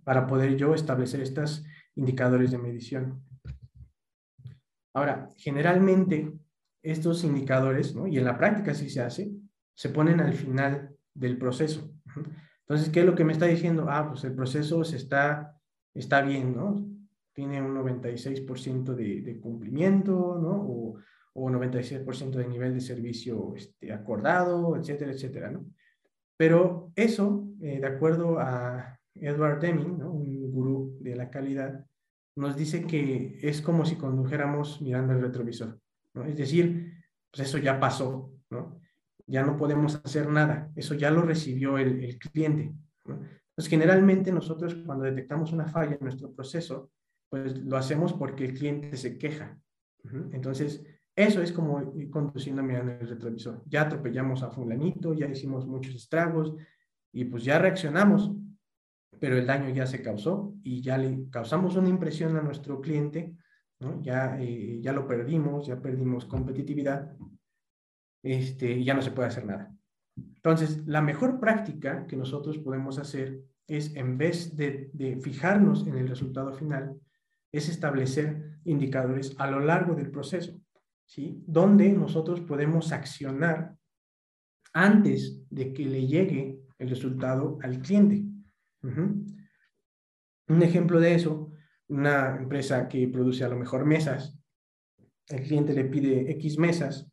para 0.02 0.26
poder 0.26 0.56
yo 0.56 0.74
establecer 0.74 1.20
estos 1.20 1.64
indicadores 1.94 2.50
de 2.50 2.58
medición. 2.58 3.22
Ahora, 4.94 5.30
generalmente 5.36 6.32
estos 6.82 7.22
indicadores, 7.22 7.94
y 8.10 8.18
en 8.18 8.24
la 8.24 8.36
práctica 8.36 8.74
sí 8.74 8.90
se 8.90 9.02
hace, 9.02 9.32
se 9.74 9.88
ponen 9.88 10.20
al 10.20 10.34
final 10.34 10.94
del 11.14 11.38
proceso. 11.38 11.92
Entonces, 12.60 12.90
¿qué 12.90 13.00
es 13.00 13.06
lo 13.06 13.14
que 13.14 13.24
me 13.24 13.32
está 13.32 13.46
diciendo? 13.46 13.86
Ah, 13.88 14.08
pues 14.08 14.24
el 14.24 14.34
proceso 14.34 14.84
se 14.84 14.96
está, 14.96 15.56
está 15.94 16.22
bien, 16.22 16.56
¿no? 16.56 16.86
Tiene 17.32 17.60
un 17.62 17.74
96% 17.74 18.94
de, 18.94 19.40
cumplimiento, 19.40 20.38
¿no? 20.40 20.62
O, 20.62 20.98
o 21.34 21.50
96% 21.50 22.30
de 22.30 22.48
nivel 22.48 22.74
de 22.74 22.80
servicio 22.80 23.54
este, 23.56 23.92
acordado, 23.92 24.76
etcétera, 24.76 25.12
etcétera, 25.12 25.50
¿no? 25.50 25.66
Pero 26.36 26.92
eso, 26.96 27.46
eh, 27.60 27.78
de 27.80 27.86
acuerdo 27.86 28.38
a 28.38 28.98
Edward 29.14 29.60
Deming, 29.60 30.02
un 30.02 30.50
gurú 30.50 30.98
de 31.00 31.14
la 31.14 31.30
calidad, 31.30 31.86
nos 32.36 32.56
dice 32.56 32.86
que 32.86 33.38
es 33.42 33.60
como 33.60 33.84
si 33.84 33.96
condujéramos 33.96 34.80
mirando 34.80 35.12
el 35.12 35.20
retrovisor. 35.20 35.78
Es 36.26 36.36
decir, 36.36 36.92
pues 37.30 37.48
eso 37.48 37.58
ya 37.58 37.78
pasó, 37.78 38.32
¿no? 38.50 38.81
Ya 39.32 39.42
no 39.42 39.56
podemos 39.56 39.98
hacer 40.04 40.28
nada, 40.28 40.70
eso 40.76 40.94
ya 40.94 41.10
lo 41.10 41.22
recibió 41.22 41.78
el, 41.78 42.18
cliente. 42.18 42.70
Pues 43.54 43.66
generalmente 43.66 44.30
nosotros 44.30 44.74
cuando 44.84 45.04
detectamos 45.04 45.52
una 45.52 45.66
falla 45.66 45.92
en 45.92 46.02
nuestro 46.02 46.30
proceso, 46.30 46.90
pues 47.30 47.56
lo 47.56 47.78
hacemos 47.78 48.12
porque 48.12 48.44
el 48.44 48.52
cliente 48.52 48.94
se 48.98 49.16
queja. 49.16 49.58
Entonces, 50.32 50.84
eso 51.16 51.40
es 51.40 51.50
como 51.50 51.94
ir 51.96 52.10
conduciendo 52.10 52.62
mirando 52.62 52.92
el 52.92 53.08
retrovisor. 53.08 53.62
Ya 53.64 53.82
atropellamos 53.82 54.42
a 54.42 54.50
fulanito, 54.50 55.14
ya 55.14 55.28
hicimos 55.28 55.66
muchos 55.66 55.94
estragos 55.94 56.54
y 57.10 57.24
pues 57.24 57.42
ya 57.42 57.58
reaccionamos, 57.58 58.32
pero 59.18 59.38
el 59.38 59.46
daño 59.46 59.70
ya 59.70 59.86
se 59.86 60.02
causó 60.02 60.52
y 60.62 60.82
ya 60.82 60.98
le 60.98 61.30
causamos 61.30 61.76
una 61.76 61.88
impresión 61.88 62.36
a 62.36 62.42
nuestro 62.42 62.82
cliente, 62.82 63.34
¿no? 63.80 64.02
ya, 64.02 64.38
eh, 64.42 64.78
ya 64.82 64.92
lo 64.92 65.06
perdimos, 65.06 65.66
ya 65.68 65.80
perdimos 65.80 66.26
competitividad 66.26 67.16
este, 68.22 68.82
ya 68.84 68.94
no 68.94 69.02
se 69.02 69.10
puede 69.10 69.28
hacer 69.28 69.44
nada. 69.44 69.74
Entonces, 70.16 70.86
la 70.86 71.02
mejor 71.02 71.40
práctica 71.40 72.06
que 72.06 72.16
nosotros 72.16 72.58
podemos 72.58 72.98
hacer 72.98 73.40
es, 73.66 73.94
en 73.96 74.18
vez 74.18 74.56
de, 74.56 74.90
de 74.92 75.16
fijarnos 75.16 75.86
en 75.86 75.96
el 75.96 76.08
resultado 76.08 76.52
final, 76.52 77.00
es 77.52 77.68
establecer 77.68 78.58
indicadores 78.64 79.34
a 79.38 79.50
lo 79.50 79.60
largo 79.60 79.94
del 79.94 80.10
proceso, 80.10 80.60
¿sí? 81.06 81.42
Donde 81.46 81.92
nosotros 81.92 82.40
podemos 82.40 82.92
accionar 82.92 83.76
antes 84.72 85.42
de 85.50 85.72
que 85.72 85.84
le 85.84 86.06
llegue 86.06 86.58
el 86.78 86.88
resultado 86.88 87.58
al 87.62 87.80
cliente. 87.80 88.24
Un 88.82 90.62
ejemplo 90.62 90.98
de 90.98 91.14
eso, 91.14 91.52
una 91.88 92.36
empresa 92.36 92.88
que 92.88 93.06
produce 93.08 93.44
a 93.44 93.48
lo 93.48 93.56
mejor 93.56 93.84
mesas, 93.84 94.36
el 95.28 95.42
cliente 95.42 95.74
le 95.74 95.84
pide 95.84 96.30
X 96.32 96.58
mesas, 96.58 97.11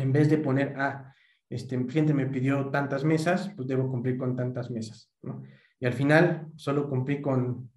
en 0.00 0.12
vez 0.12 0.30
de 0.30 0.38
poner, 0.38 0.74
ah, 0.78 1.12
este 1.48 1.84
cliente 1.86 2.14
me 2.14 2.26
pidió 2.26 2.70
tantas 2.70 3.04
mesas, 3.04 3.50
pues 3.56 3.66
debo 3.68 3.90
cumplir 3.90 4.16
con 4.16 4.36
tantas 4.36 4.70
mesas, 4.70 5.12
¿no? 5.22 5.42
Y 5.78 5.86
al 5.86 5.92
final 5.92 6.48
solo 6.56 6.88
cumplí 6.88 7.20
con 7.20 7.70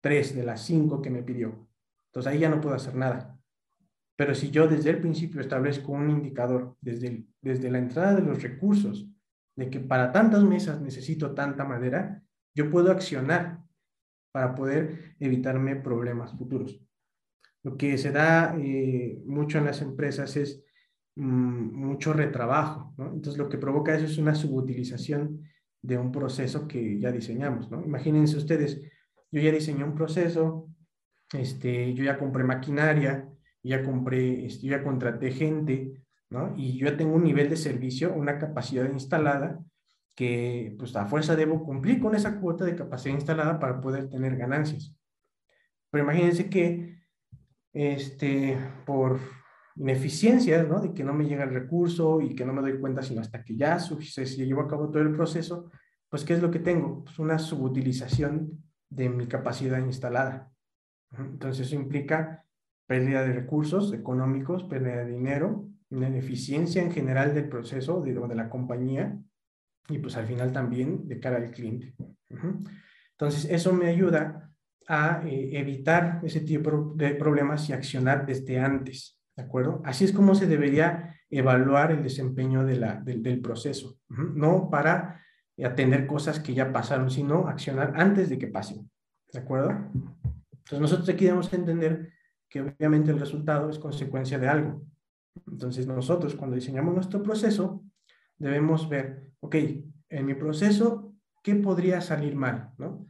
tres 0.00 0.34
de 0.34 0.44
las 0.44 0.62
cinco 0.62 1.02
que 1.02 1.10
me 1.10 1.22
pidió. 1.22 1.68
Entonces 2.10 2.32
ahí 2.32 2.38
ya 2.38 2.48
no 2.48 2.60
puedo 2.60 2.76
hacer 2.76 2.94
nada. 2.94 3.36
Pero 4.16 4.34
si 4.34 4.50
yo 4.50 4.68
desde 4.68 4.90
el 4.90 5.00
principio 5.00 5.40
establezco 5.40 5.92
un 5.92 6.10
indicador, 6.10 6.76
desde, 6.80 7.26
desde 7.42 7.70
la 7.70 7.78
entrada 7.78 8.14
de 8.14 8.22
los 8.22 8.42
recursos, 8.42 9.08
de 9.56 9.70
que 9.70 9.80
para 9.80 10.12
tantas 10.12 10.44
mesas 10.44 10.80
necesito 10.80 11.34
tanta 11.34 11.64
madera, 11.64 12.22
yo 12.54 12.70
puedo 12.70 12.90
accionar 12.90 13.60
para 14.32 14.54
poder 14.54 15.16
evitarme 15.18 15.76
problemas 15.76 16.32
futuros. 16.32 16.80
Lo 17.62 17.76
que 17.76 17.98
se 17.98 18.12
da 18.12 18.54
eh, 18.58 19.20
mucho 19.26 19.58
en 19.58 19.64
las 19.64 19.82
empresas 19.82 20.36
es 20.36 20.62
mucho 21.16 22.12
retrabajo, 22.12 22.94
¿no? 22.98 23.12
Entonces 23.12 23.38
lo 23.38 23.48
que 23.48 23.58
provoca 23.58 23.94
eso 23.94 24.04
es 24.04 24.18
una 24.18 24.34
subutilización 24.34 25.42
de 25.82 25.98
un 25.98 26.12
proceso 26.12 26.68
que 26.68 26.98
ya 26.98 27.10
diseñamos, 27.10 27.70
¿no? 27.70 27.82
Imagínense 27.82 28.36
ustedes, 28.36 28.82
yo 29.30 29.40
ya 29.40 29.50
diseñé 29.50 29.84
un 29.84 29.94
proceso, 29.94 30.68
este, 31.32 31.94
yo 31.94 32.04
ya 32.04 32.18
compré 32.18 32.44
maquinaria, 32.44 33.28
ya 33.62 33.82
compré, 33.82 34.46
este, 34.46 34.66
yo 34.66 34.76
ya 34.76 34.84
contraté 34.84 35.30
gente, 35.32 36.04
¿no? 36.28 36.54
Y 36.56 36.78
yo 36.78 36.88
ya 36.90 36.96
tengo 36.96 37.14
un 37.14 37.24
nivel 37.24 37.48
de 37.48 37.56
servicio, 37.56 38.14
una 38.14 38.38
capacidad 38.38 38.88
instalada 38.90 39.60
que 40.14 40.74
pues 40.78 40.96
a 40.96 41.06
fuerza 41.06 41.36
debo 41.36 41.62
cumplir 41.62 42.00
con 42.00 42.14
esa 42.14 42.40
cuota 42.40 42.64
de 42.64 42.74
capacidad 42.74 43.14
instalada 43.14 43.58
para 43.58 43.80
poder 43.80 44.08
tener 44.08 44.36
ganancias. 44.36 44.94
Pero 45.90 46.04
imagínense 46.04 46.48
que 46.48 46.96
este, 47.72 48.58
por 48.86 49.20
ineficiencias, 49.76 50.66
¿no? 50.68 50.80
De 50.80 50.92
que 50.92 51.04
no 51.04 51.12
me 51.12 51.26
llega 51.26 51.44
el 51.44 51.54
recurso 51.54 52.20
y 52.20 52.34
que 52.34 52.44
no 52.44 52.52
me 52.52 52.62
doy 52.62 52.78
cuenta 52.78 53.02
sino 53.02 53.20
hasta 53.20 53.44
que 53.44 53.56
ya 53.56 53.78
se, 53.78 54.24
llevó 54.24 54.62
a 54.62 54.68
cabo 54.68 54.90
todo 54.90 55.02
el 55.02 55.12
proceso, 55.12 55.70
pues 56.08 56.24
¿qué 56.24 56.34
es 56.34 56.42
lo 56.42 56.50
que 56.50 56.60
tengo? 56.60 57.04
Pues 57.04 57.18
una 57.18 57.38
subutilización 57.38 58.64
de 58.88 59.08
mi 59.08 59.26
capacidad 59.26 59.78
instalada. 59.78 60.50
Entonces 61.18 61.66
eso 61.66 61.76
implica 61.76 62.44
pérdida 62.86 63.24
de 63.24 63.32
recursos 63.32 63.92
económicos, 63.92 64.64
pérdida 64.64 65.04
de 65.04 65.12
dinero, 65.12 65.68
ineficiencia 65.90 66.82
en 66.82 66.90
general 66.90 67.34
del 67.34 67.48
proceso 67.48 68.00
de, 68.00 68.14
de 68.14 68.34
la 68.34 68.48
compañía 68.48 69.18
y 69.88 69.98
pues 69.98 70.16
al 70.16 70.26
final 70.26 70.52
también 70.52 71.06
de 71.06 71.20
cara 71.20 71.36
al 71.36 71.50
cliente. 71.50 71.94
Entonces, 73.18 73.50
eso 73.50 73.72
me 73.72 73.86
ayuda 73.88 74.50
a 74.88 75.22
eh, 75.26 75.50
evitar 75.58 76.20
ese 76.22 76.40
tipo 76.40 76.92
de 76.94 77.14
problemas 77.14 77.68
y 77.68 77.72
accionar 77.72 78.26
desde 78.26 78.58
antes, 78.58 79.15
¿de 79.36 79.42
acuerdo? 79.42 79.82
Así 79.84 80.04
es 80.04 80.12
como 80.12 80.34
se 80.34 80.46
debería 80.46 81.14
evaluar 81.30 81.92
el 81.92 82.02
desempeño 82.02 82.64
de 82.64 82.76
la, 82.76 83.00
del 83.00 83.40
proceso, 83.40 83.98
no 84.08 84.70
para 84.70 85.22
atender 85.62 86.06
cosas 86.06 86.40
que 86.40 86.54
ya 86.54 86.72
pasaron, 86.72 87.10
sino 87.10 87.48
accionar 87.48 87.92
antes 87.96 88.28
de 88.28 88.38
que 88.38 88.46
pasen, 88.46 88.90
¿de 89.32 89.38
acuerdo? 89.38 89.70
Entonces, 89.70 90.80
nosotros 90.80 91.08
aquí 91.08 91.24
debemos 91.24 91.52
entender 91.52 92.12
que 92.48 92.60
obviamente 92.60 93.10
el 93.10 93.20
resultado 93.20 93.70
es 93.70 93.78
consecuencia 93.78 94.38
de 94.38 94.48
algo. 94.48 94.82
Entonces, 95.46 95.86
nosotros 95.86 96.34
cuando 96.34 96.56
diseñamos 96.56 96.94
nuestro 96.94 97.22
proceso, 97.22 97.82
debemos 98.38 98.88
ver, 98.88 99.30
ok, 99.40 99.56
en 100.08 100.26
mi 100.26 100.34
proceso, 100.34 101.12
¿qué 101.42 101.54
podría 101.56 102.00
salir 102.00 102.36
mal? 102.36 102.70
¿no? 102.78 103.06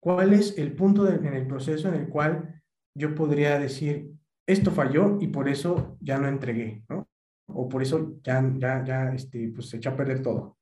¿Cuál 0.00 0.32
es 0.32 0.58
el 0.58 0.74
punto 0.74 1.08
en 1.08 1.26
el 1.26 1.46
proceso 1.46 1.88
en 1.88 1.94
el 1.94 2.08
cual 2.08 2.62
yo 2.94 3.14
podría 3.14 3.58
decir, 3.58 4.12
esto 4.46 4.70
falló 4.70 5.18
y 5.20 5.28
por 5.28 5.48
eso 5.48 5.96
ya 6.00 6.18
no 6.18 6.28
entregué, 6.28 6.84
¿no? 6.88 7.08
O 7.46 7.68
por 7.68 7.82
eso 7.82 8.18
ya, 8.22 8.42
ya, 8.56 8.84
ya 8.84 9.14
este, 9.14 9.50
pues 9.54 9.68
se 9.68 9.76
echó 9.76 9.90
a 9.90 9.96
perder 9.96 10.22
todo. 10.22 10.58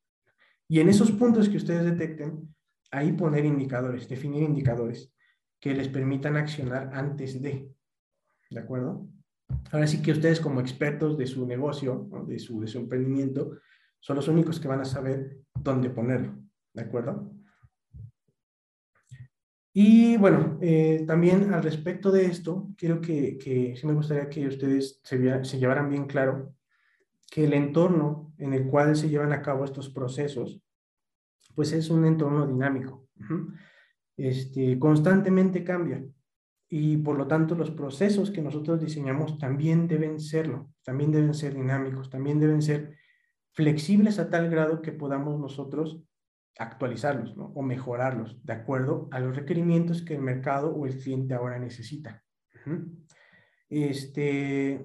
Y 0.69 0.81
en 0.81 0.89
esos 0.89 1.11
puntos 1.11 1.49
que 1.49 1.57
ustedes 1.57 1.85
detecten, 1.85 2.55
ahí 2.91 3.13
poner 3.13 3.45
indicadores, 3.45 4.09
definir 4.09 4.43
indicadores 4.43 5.13
que 5.61 5.75
les 5.75 5.89
permitan 5.89 6.37
accionar 6.37 6.91
antes 6.93 7.41
de, 7.41 7.71
¿de 8.51 8.61
acuerdo? 8.61 9.07
Ahora 9.73 9.87
sí 9.87 10.03
que 10.03 10.13
ustedes 10.13 10.41
como 10.41 10.61
expertos 10.61 11.19
de 11.19 11.27
su 11.27 11.47
negocio, 11.47 12.09
de, 12.27 12.39
su, 12.39 12.61
de 12.61 12.67
su 12.67 12.79
emprendimiento, 12.79 13.59
son 14.01 14.17
los 14.17 14.29
únicos 14.29 14.59
que 14.59 14.69
van 14.69 14.81
a 14.81 14.85
saber 14.85 15.39
dónde 15.55 15.91
ponerlo, 15.91 16.39
¿de 16.73 16.83
acuerdo? 16.83 17.33
Y 19.73 20.17
bueno, 20.17 20.59
eh, 20.61 21.05
también 21.07 21.55
al 21.55 21.63
respecto 21.63 22.11
de 22.11 22.27
esto, 22.27 22.69
quiero 22.77 23.01
que, 23.01 23.39
que 23.39 23.77
sí 23.77 23.87
me 23.87 23.93
gustaría 23.93 24.29
que 24.29 24.49
ustedes 24.49 25.01
se, 25.05 25.45
se, 25.45 25.59
llevaran 25.59 25.89
bien 25.89 26.07
claro 26.07 26.55
que 27.31 27.45
el 27.45 27.53
entorno 27.53 28.33
en 28.39 28.53
el 28.53 28.67
cual 28.67 28.97
se 28.97 29.09
llevan 29.09 29.33
a 29.33 29.43
cabo 29.43 29.65
estos 29.65 29.89
procesos, 29.89 30.61
pues 31.55 31.73
es 31.73 31.89
un 31.91 32.05
entorno 32.05 32.47
dinámico. 32.47 33.07
este, 34.17 34.79
constantemente 34.79 35.63
cambia 35.63 36.05
y 36.69 36.97
por 36.99 37.17
lo 37.17 37.27
tanto 37.27 37.55
los 37.55 37.71
procesos 37.71 38.31
que 38.31 38.43
nosotros 38.43 38.81
diseñamos 38.81 39.39
también 39.39 39.87
deben 39.87 40.21
serlo, 40.21 40.73
también 40.85 41.13
deben 41.13 41.35
ser 41.35 41.55
dinámicos, 41.55 42.11
también 42.11 42.41
deben 42.41 42.63
ser 42.63 42.97
flexibles 43.53 44.19
a 44.19 44.31
tal 44.31 44.49
grado 44.51 44.83
que 44.83 44.93
podamos 44.93 45.39
nosotros 45.39 46.03
actualizarlos 46.59 47.35
o 47.37 47.63
mejorarlos 47.63 48.45
de 48.45 48.53
acuerdo 48.53 49.09
a 49.13 49.21
los 49.21 49.35
requerimientos 49.35 50.03
que 50.03 50.15
el 50.15 50.21
mercado 50.21 50.75
o 50.75 50.87
el 50.87 50.99
cliente 50.99 51.35
ahora 51.35 51.59
necesita. 51.59 52.23
Este, 53.69 54.85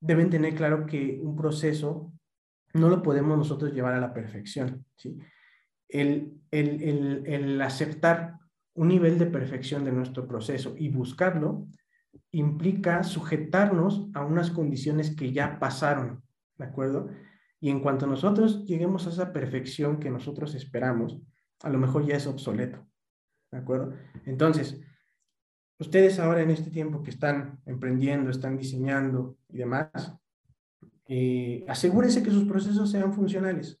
deben 0.00 0.30
tener 0.30 0.54
claro 0.54 0.86
que 0.86 1.20
un 1.22 1.36
proceso 1.36 2.12
no 2.74 2.88
lo 2.88 3.02
podemos 3.02 3.38
nosotros 3.38 3.72
llevar 3.72 3.94
a 3.94 4.00
la 4.00 4.12
perfección. 4.12 4.84
¿sí? 4.96 5.16
El, 5.88 6.40
el, 6.50 6.82
el, 6.82 7.22
el 7.26 7.62
aceptar 7.62 8.34
un 8.74 8.88
nivel 8.88 9.18
de 9.18 9.26
perfección 9.26 9.84
de 9.84 9.92
nuestro 9.92 10.26
proceso 10.26 10.74
y 10.76 10.88
buscarlo 10.88 11.68
implica 12.32 13.02
sujetarnos 13.04 14.08
a 14.14 14.24
unas 14.24 14.50
condiciones 14.50 15.14
que 15.14 15.32
ya 15.32 15.58
pasaron, 15.58 16.22
¿de 16.56 16.64
acuerdo? 16.64 17.08
Y 17.64 17.70
en 17.70 17.80
cuanto 17.80 18.06
nosotros 18.06 18.66
lleguemos 18.66 19.06
a 19.06 19.08
esa 19.08 19.32
perfección 19.32 19.98
que 19.98 20.10
nosotros 20.10 20.54
esperamos, 20.54 21.18
a 21.62 21.70
lo 21.70 21.78
mejor 21.78 22.04
ya 22.04 22.14
es 22.14 22.26
obsoleto, 22.26 22.86
¿de 23.50 23.56
acuerdo? 23.56 23.94
Entonces, 24.26 24.82
ustedes 25.78 26.18
ahora 26.18 26.42
en 26.42 26.50
este 26.50 26.70
tiempo 26.70 27.02
que 27.02 27.08
están 27.08 27.62
emprendiendo, 27.64 28.28
están 28.28 28.58
diseñando 28.58 29.38
y 29.48 29.56
demás, 29.56 29.88
eh, 31.06 31.64
asegúrense 31.66 32.22
que 32.22 32.30
sus 32.30 32.44
procesos 32.44 32.90
sean 32.90 33.14
funcionales, 33.14 33.80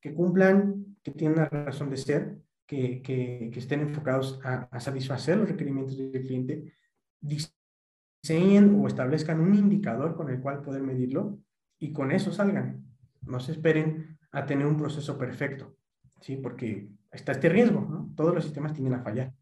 que 0.00 0.14
cumplan, 0.14 0.98
que 1.02 1.10
tienen 1.10 1.38
la 1.38 1.48
razón 1.48 1.90
de 1.90 1.96
ser, 1.96 2.38
que, 2.64 3.02
que, 3.02 3.50
estén 3.56 3.80
enfocados 3.80 4.38
a, 4.44 4.68
a, 4.70 4.78
satisfacer 4.78 5.36
los 5.36 5.48
requerimientos 5.48 5.98
del 5.98 6.22
cliente, 6.22 6.72
diseñen 7.18 8.80
o 8.80 8.86
establezcan 8.86 9.40
un 9.40 9.56
indicador 9.56 10.14
con 10.14 10.30
el 10.30 10.40
cual 10.40 10.62
poder 10.62 10.82
medirlo 10.82 11.40
y 11.78 11.92
con 11.92 12.12
eso 12.12 12.32
salgan. 12.32 12.84
No 13.22 13.40
se 13.40 13.52
esperen 13.52 14.18
a 14.32 14.46
tener 14.46 14.66
un 14.66 14.76
proceso 14.76 15.16
perfecto, 15.18 15.76
¿sí? 16.20 16.36
Porque 16.36 16.88
está 17.10 17.32
este 17.32 17.48
riesgo. 17.48 18.08
Todos 18.16 18.34
los 18.34 18.44
sistemas 18.44 18.72
tienden 18.72 18.94
a 18.94 19.02
fallar, 19.02 19.34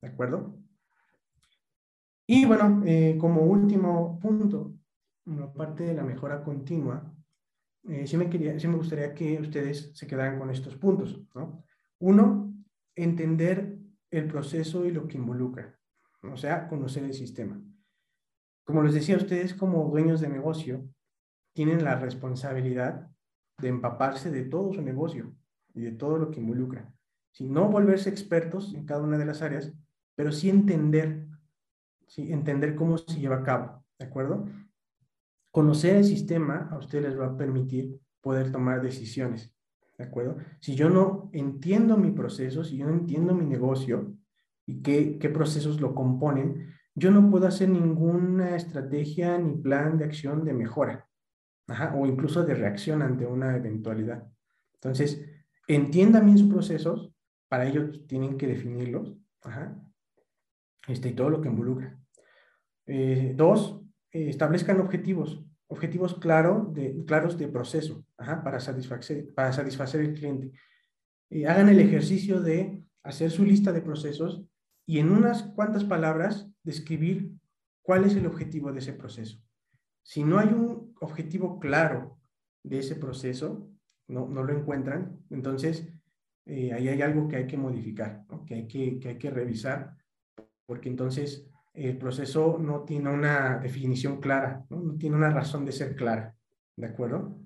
¿de 0.00 0.08
acuerdo? 0.08 0.58
Y 2.26 2.46
bueno, 2.46 2.82
eh, 2.86 3.16
como 3.18 3.42
último 3.42 4.18
punto, 4.18 4.74
aparte 5.42 5.84
de 5.84 5.94
la 5.94 6.04
mejora 6.04 6.42
continua, 6.42 7.14
eh, 7.88 8.06
sí, 8.06 8.16
me 8.16 8.30
quería, 8.30 8.58
sí 8.58 8.66
me 8.66 8.76
gustaría 8.76 9.14
que 9.14 9.38
ustedes 9.40 9.90
se 9.94 10.06
quedaran 10.06 10.38
con 10.38 10.50
estos 10.50 10.76
puntos, 10.76 11.22
¿no? 11.34 11.62
Uno, 11.98 12.54
entender 12.94 13.78
el 14.10 14.26
proceso 14.26 14.86
y 14.86 14.90
lo 14.90 15.06
que 15.06 15.18
involucra, 15.18 15.78
o 16.22 16.36
sea, 16.36 16.66
conocer 16.68 17.04
el 17.04 17.12
sistema. 17.12 17.60
Como 18.64 18.82
les 18.82 18.94
decía, 18.94 19.16
ustedes 19.16 19.52
como 19.52 19.90
dueños 19.90 20.20
de 20.20 20.28
negocio 20.28 20.88
tienen 21.54 21.84
la 21.84 21.96
responsabilidad 21.96 23.08
de 23.58 23.68
empaparse 23.68 24.30
de 24.30 24.44
todo 24.44 24.72
su 24.72 24.82
negocio 24.82 25.34
y 25.72 25.80
de 25.80 25.92
todo 25.92 26.18
lo 26.18 26.30
que 26.30 26.40
involucra. 26.40 26.92
Si 27.32 27.48
no 27.48 27.68
volverse 27.68 28.10
expertos 28.10 28.74
en 28.74 28.84
cada 28.84 29.02
una 29.02 29.16
de 29.16 29.24
las 29.24 29.40
áreas, 29.40 29.72
pero 30.14 30.30
sí 30.32 30.50
entender, 30.50 31.26
¿sí? 32.06 32.32
entender 32.32 32.74
cómo 32.74 32.98
se 32.98 33.18
lleva 33.18 33.36
a 33.36 33.42
cabo, 33.42 33.84
¿de 33.98 34.06
acuerdo? 34.06 34.46
Conocer 35.50 35.96
el 35.96 36.04
sistema 36.04 36.68
a 36.70 36.78
ustedes 36.78 37.04
les 37.04 37.18
va 37.18 37.26
a 37.26 37.36
permitir 37.36 38.00
poder 38.20 38.50
tomar 38.50 38.82
decisiones, 38.82 39.54
¿de 39.96 40.04
acuerdo? 40.04 40.36
Si 40.60 40.74
yo 40.74 40.90
no 40.90 41.30
entiendo 41.32 41.96
mi 41.96 42.10
proceso, 42.10 42.64
si 42.64 42.76
yo 42.76 42.86
no 42.86 42.92
entiendo 42.92 43.34
mi 43.34 43.46
negocio 43.46 44.16
y 44.66 44.82
qué, 44.82 45.18
qué 45.18 45.28
procesos 45.28 45.80
lo 45.80 45.94
componen, 45.94 46.74
yo 46.96 47.10
no 47.10 47.30
puedo 47.30 47.46
hacer 47.46 47.68
ninguna 47.68 48.56
estrategia 48.56 49.38
ni 49.38 49.56
plan 49.56 49.98
de 49.98 50.04
acción 50.04 50.44
de 50.44 50.54
mejora, 50.54 51.08
o 51.94 52.06
incluso 52.06 52.44
de 52.44 52.54
reacción 52.54 53.02
ante 53.02 53.26
una 53.26 53.56
eventualidad. 53.56 54.26
Entonces, 54.74 55.24
entiendan 55.66 56.26
bien 56.26 56.38
sus 56.38 56.52
procesos, 56.52 57.12
para 57.48 57.66
ello 57.66 57.90
tienen 58.06 58.36
que 58.36 58.46
definirlos, 58.46 59.16
este, 60.88 61.08
y 61.08 61.12
todo 61.12 61.30
lo 61.30 61.40
que 61.40 61.48
involucra. 61.48 61.98
Eh, 62.86 63.32
dos, 63.36 63.80
eh, 64.12 64.28
establezcan 64.28 64.80
objetivos, 64.80 65.44
objetivos 65.68 66.14
claro 66.14 66.70
de, 66.72 67.04
claros 67.06 67.38
de 67.38 67.48
proceso, 67.48 68.04
para, 68.16 68.60
satisfacer, 68.60 69.32
para 69.34 69.52
satisfacer 69.52 70.02
el 70.02 70.14
cliente. 70.14 70.52
Eh, 71.30 71.46
hagan 71.46 71.68
el 71.68 71.80
ejercicio 71.80 72.40
de 72.40 72.82
hacer 73.02 73.30
su 73.30 73.44
lista 73.44 73.72
de 73.72 73.82
procesos 73.82 74.44
y 74.86 74.98
en 74.98 75.10
unas 75.10 75.42
cuantas 75.42 75.84
palabras 75.84 76.48
describir 76.62 77.32
cuál 77.82 78.04
es 78.04 78.14
el 78.14 78.26
objetivo 78.26 78.72
de 78.72 78.80
ese 78.80 78.92
proceso. 78.92 79.38
Si 80.02 80.22
no 80.22 80.38
hay 80.38 80.48
un 80.48 80.93
objetivo 81.04 81.58
claro 81.60 82.18
de 82.62 82.78
ese 82.78 82.96
proceso, 82.96 83.70
no, 84.08 84.28
no 84.28 84.42
lo 84.42 84.52
encuentran, 84.52 85.18
entonces 85.30 85.88
eh, 86.46 86.72
ahí 86.72 86.88
hay 86.88 87.02
algo 87.02 87.28
que 87.28 87.36
hay 87.36 87.46
que 87.46 87.56
modificar, 87.56 88.24
que, 88.46 88.54
hay 88.54 88.66
que, 88.66 88.98
que 88.98 89.08
hay 89.08 89.18
que 89.18 89.30
revisar, 89.30 89.96
porque 90.66 90.88
entonces 90.88 91.48
el 91.72 91.98
proceso 91.98 92.58
no 92.58 92.82
tiene 92.82 93.10
una 93.10 93.58
definición 93.58 94.20
clara, 94.20 94.64
¿no? 94.70 94.96
tiene 94.96 95.16
una 95.16 95.30
razón 95.30 95.64
de 95.64 95.72
ser 95.72 95.96
clara, 95.96 96.34
¿de 96.76 96.86
acuerdo? 96.86 97.38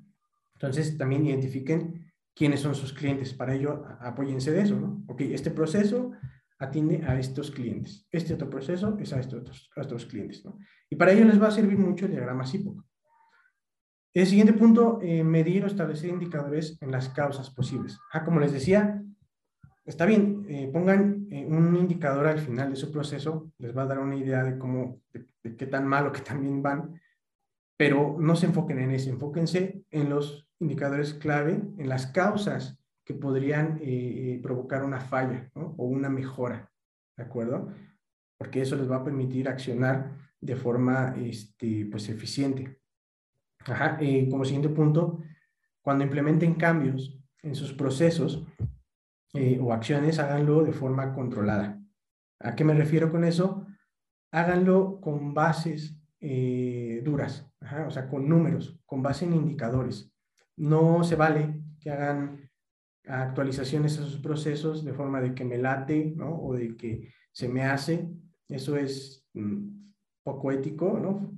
Entonces 0.55 0.97
también 0.97 1.27
identifiquen 1.27 2.13
quiénes 2.35 2.61
son 2.61 2.75
sus 2.75 2.93
clientes, 2.93 3.35
para 3.35 3.55
ello 3.55 3.85
apóyense 4.01 4.51
de 4.51 4.63
eso, 4.63 4.79
¿no? 4.79 5.05
Ok, 5.09 5.23
este 5.23 5.51
proceso 5.51 6.13
atiende 6.59 7.05
a 7.07 7.19
estos 7.19 7.51
clientes. 7.51 8.07
Este 8.11 8.35
otro 8.35 8.51
proceso 8.51 8.97
es 8.99 9.13
a 9.13 9.21
estos 9.21 9.71
otros 9.77 10.07
clientes. 10.07 10.45
¿no? 10.45 10.59
Y 10.91 10.97
para 10.97 11.13
ello 11.13 11.25
les 11.25 11.41
va 11.41 11.49
a 11.49 11.53
servir 11.53 11.79
mucho 11.79 12.07
el 12.07 12.13
diagrama 12.13 12.45
SIPOC. 12.45 12.85
El 14.15 14.27
siguiente 14.27 14.53
punto, 14.53 14.99
eh, 15.03 15.23
medir 15.23 15.65
o 15.65 15.67
establecer 15.67 16.11
indicadores 16.11 16.79
en 16.81 16.91
las 16.91 17.09
causas 17.09 17.51
posibles. 17.51 17.99
Ah, 18.13 18.25
como 18.25 18.41
les 18.41 18.53
decía, 18.53 19.03
está 19.89 20.05
bien, 20.05 20.45
eh, 20.49 20.69
pongan 20.71 21.27
eh, 21.31 21.47
un 21.47 21.75
indicador 21.75 22.27
al 22.27 22.39
final 22.39 22.71
de 22.71 22.77
su 22.77 22.93
proceso, 22.93 23.51
les 23.59 23.77
va 23.77 23.83
a 23.83 23.87
dar 23.87 23.99
una 23.99 24.17
idea 24.17 24.45
de 24.45 24.59
cómo, 24.59 25.01
de, 25.13 25.57
qué 25.57 25.67
tan 25.67 25.87
mal 25.87 26.07
o 26.07 26.13
qué 26.13 26.21
tan 26.21 26.43
bien 26.43 26.63
van, 26.63 27.01
pero 27.77 28.17
no 28.19 28.37
se 28.37 28.47
enfoquen 28.47 28.81
en 28.81 28.91
eso, 28.91 29.09
enfóquense 29.09 29.83
en 29.91 30.11
los 30.11 30.47
indicadores 30.59 31.15
clave, 31.15 31.63
en 31.79 31.89
las 31.89 32.07
causas 32.09 32.79
que 33.03 33.15
podrían 33.15 33.79
eh, 33.81 34.39
provocar 34.43 34.85
una 34.85 35.01
falla 35.01 35.51
o 35.55 35.87
una 35.87 36.11
mejora, 36.11 36.71
¿de 37.17 37.25
acuerdo? 37.25 37.73
Porque 38.37 38.61
eso 38.61 38.77
les 38.77 38.91
va 38.91 38.97
a 38.97 39.05
permitir 39.05 39.49
accionar 39.49 40.13
de 40.39 40.55
forma 40.55 41.15
este, 41.17 41.87
pues, 41.91 42.11
eficiente. 42.11 42.79
Ajá, 43.71 43.99
eh, 44.01 44.29
como 44.31 44.45
siguiente 44.45 44.69
punto, 44.69 45.21
cuando 45.83 46.05
implementen 46.05 46.55
cambios 46.55 47.19
en 47.43 47.55
sus 47.55 47.73
procesos 47.73 48.45
o 49.61 49.73
acciones, 49.73 50.19
háganlo 50.19 50.65
de 50.65 50.73
forma 50.73 51.13
controlada. 51.13 51.81
¿A 52.41 52.57
qué 52.57 52.65
me 52.65 52.75
refiero 52.75 53.11
con 53.11 53.25
eso? 53.25 53.67
Háganlo 54.33 55.01
con 55.01 55.33
bases 55.33 55.97
duras, 57.05 57.49
o 57.87 57.91
sea, 57.91 58.09
con 58.09 58.29
números, 58.29 58.81
con 58.85 59.03
base 59.03 59.27
en 59.27 59.35
indicadores. 59.35 60.13
No 60.57 61.05
se 61.05 61.15
vale 61.15 61.63
que 61.81 61.91
hagan 61.91 62.51
actualizaciones 63.09 63.99
a 63.99 64.03
sus 64.03 64.19
procesos 64.19 64.85
de 64.85 64.93
forma 64.93 65.21
de 65.21 65.35
que 65.35 65.45
me 65.45 65.59
late, 65.59 66.13
¿no? 66.17 66.37
O 66.37 66.55
de 66.55 66.77
que 66.77 67.13
se 67.33 67.49
me 67.49 67.63
hace. 67.63 68.09
Eso 68.49 68.77
es 68.77 69.27
mm, 69.35 69.78
poco 70.29 70.53
ético, 70.53 70.99
¿no? 71.01 71.35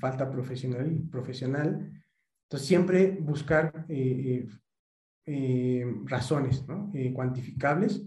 Falta 0.00 0.28
profesional. 0.28 1.00
profesional. 1.10 1.66
Entonces, 2.44 2.68
siempre 2.68 3.16
buscar 3.20 3.86
eh, 3.88 3.94
eh, 3.96 4.46
eh, 5.26 5.86
razones 6.06 6.64
cuantificables 7.14 8.04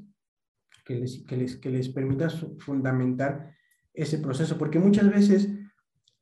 que 0.84 0.96
les, 0.96 1.24
que, 1.58 1.92
permitan 1.94 2.30
fundamentar 2.60 3.56
ese 3.94 4.18
proceso, 4.18 4.58
porque 4.58 4.78
muchas 4.78 5.10
veces 5.10 5.50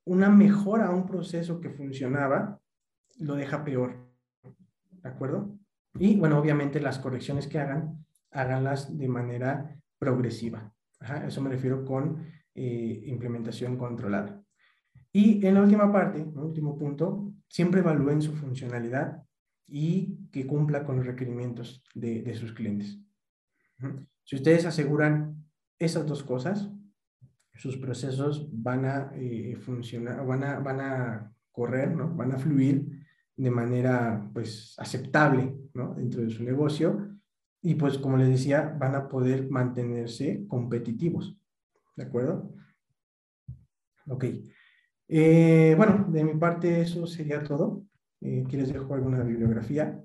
una 0.05 0.29
mejora 0.29 0.87
a 0.87 0.95
un 0.95 1.07
proceso 1.07 1.59
que 1.59 1.71
funcionaba 1.71 2.61
lo 3.17 3.33
deja 3.35 3.63
peor. 3.63 4.11
¿De 5.01 5.09
acuerdo? 5.09 5.57
Y 5.97 6.17
bueno, 6.17 6.37
obviamente 6.37 6.79
las 6.79 6.99
correcciones 6.99 7.47
que 7.47 7.59
hagan, 7.59 8.05
háganlas 8.31 8.95
de 8.95 9.07
manera 9.07 9.75
progresiva. 9.97 10.71
Ajá, 10.99 11.25
eso 11.25 11.41
me 11.41 11.49
refiero 11.49 11.83
con 11.83 12.25
eh, 12.55 13.03
implementación 13.05 13.77
controlada. 13.77 14.41
Y 15.11 15.45
en 15.45 15.55
la 15.55 15.61
última 15.61 15.91
parte, 15.91 16.23
último 16.35 16.77
punto, 16.77 17.33
siempre 17.47 17.81
evalúen 17.81 18.21
su 18.21 18.33
funcionalidad 18.33 19.23
y 19.67 20.27
que 20.31 20.47
cumpla 20.47 20.83
con 20.83 20.97
los 20.97 21.05
requerimientos 21.05 21.83
de, 21.93 22.21
de 22.21 22.33
sus 22.33 22.51
clientes. 22.53 22.99
Si 24.23 24.35
ustedes 24.35 24.65
aseguran 24.65 25.45
esas 25.77 26.05
dos 26.05 26.23
cosas, 26.23 26.69
sus 27.55 27.77
procesos 27.77 28.47
van 28.51 28.85
a 28.85 29.11
eh, 29.15 29.55
funcionar, 29.55 30.25
van 30.25 30.43
a, 30.43 30.59
van 30.59 30.81
a 30.81 31.33
correr, 31.51 31.95
¿no? 31.95 32.13
van 32.15 32.31
a 32.31 32.37
fluir 32.37 32.87
de 33.35 33.51
manera 33.51 34.29
pues 34.33 34.75
aceptable 34.77 35.55
¿no? 35.73 35.95
dentro 35.95 36.21
de 36.21 36.29
su 36.29 36.43
negocio 36.43 37.17
y 37.61 37.75
pues 37.75 37.97
como 37.97 38.17
les 38.17 38.29
decía 38.29 38.75
van 38.79 38.95
a 38.95 39.07
poder 39.07 39.49
mantenerse 39.49 40.45
competitivos. 40.47 41.37
¿De 41.95 42.03
acuerdo? 42.03 42.53
Ok. 44.07 44.25
Eh, 45.07 45.73
bueno, 45.77 46.07
de 46.09 46.23
mi 46.23 46.35
parte 46.35 46.81
eso 46.81 47.05
sería 47.05 47.43
todo. 47.43 47.85
Eh, 48.21 48.43
aquí 48.45 48.57
les 48.57 48.71
dejo 48.71 48.93
alguna 48.93 49.23
bibliografía 49.23 50.01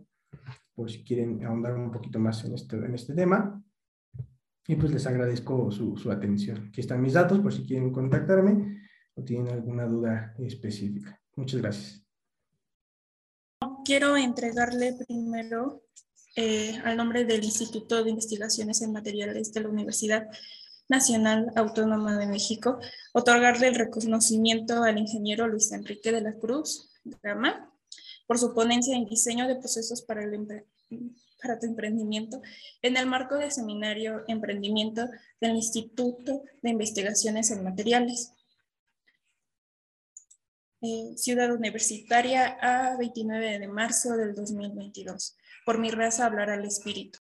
por 0.74 0.91
si 0.91 1.03
quieren 1.03 1.45
ahondar 1.45 1.74
un 1.74 1.91
poquito 1.91 2.18
más 2.18 2.45
en 2.45 2.55
este, 2.55 2.76
en 2.76 2.95
este 2.95 3.14
tema. 3.14 3.62
Y 4.66 4.76
pues 4.76 4.93
les 4.93 5.07
agradezco 5.07 5.70
su, 5.70 5.97
su 5.97 6.11
atención. 6.11 6.68
Aquí 6.68 6.80
están 6.80 7.01
mis 7.01 7.14
datos 7.14 7.41
por 7.41 7.53
si 7.53 7.66
quieren 7.66 7.91
contactarme 7.91 8.82
o 9.14 9.22
tienen 9.22 9.53
alguna 9.53 9.86
duda 9.86 10.34
específica. 10.39 11.18
Muchas 11.36 11.61
gracias 11.62 12.09
quiero 13.89 14.18
entregarle 14.18 14.93
primero 14.93 15.82
eh, 16.36 16.78
al 16.84 16.99
nombre 16.99 17.24
del 17.24 17.43
Instituto 17.43 18.05
de 18.05 18.11
Investigaciones 18.11 18.82
en 18.82 18.93
Materiales 18.93 19.51
de 19.55 19.62
la 19.62 19.70
Universidad 19.70 20.28
Nacional 20.89 21.53
Autónoma 21.55 22.16
de 22.16 22.26
México, 22.26 22.78
otorgarle 23.12 23.68
el 23.68 23.74
reconocimiento 23.74 24.82
al 24.82 24.99
ingeniero 24.99 25.47
Luis 25.47 25.72
Enrique 25.72 26.12
de 26.12 26.22
la 26.22 26.34
Cruz 26.34 26.91
Gama 27.22 27.70
por 28.26 28.39
su 28.39 28.55
ponencia 28.55 28.97
en 28.97 29.07
diseño 29.07 29.47
de 29.47 29.57
procesos 29.57 30.03
para, 30.03 30.22
el 30.22 30.64
para 31.41 31.59
tu 31.59 31.66
emprendimiento 31.66 32.41
en 32.82 32.97
el 32.97 33.07
marco 33.07 33.36
del 33.36 33.53
seminario 33.53 34.24
Emprendimiento 34.28 35.09
del 35.41 35.57
Instituto 35.57 36.43
de 36.62 36.70
Investigaciones 36.70 37.51
en 37.51 37.64
Materiales. 37.64 38.32
Ciudad 41.16 41.53
Universitaria 41.53 42.57
a 42.61 42.97
29 42.97 43.59
de 43.59 43.68
marzo 43.68 44.16
del 44.16 44.34
2022. 44.34 45.36
Por 45.66 45.78
mi 45.78 45.91
raza 45.91 46.26
hablar 46.26 46.51
al 46.51 46.64
espíritu. 46.64 47.18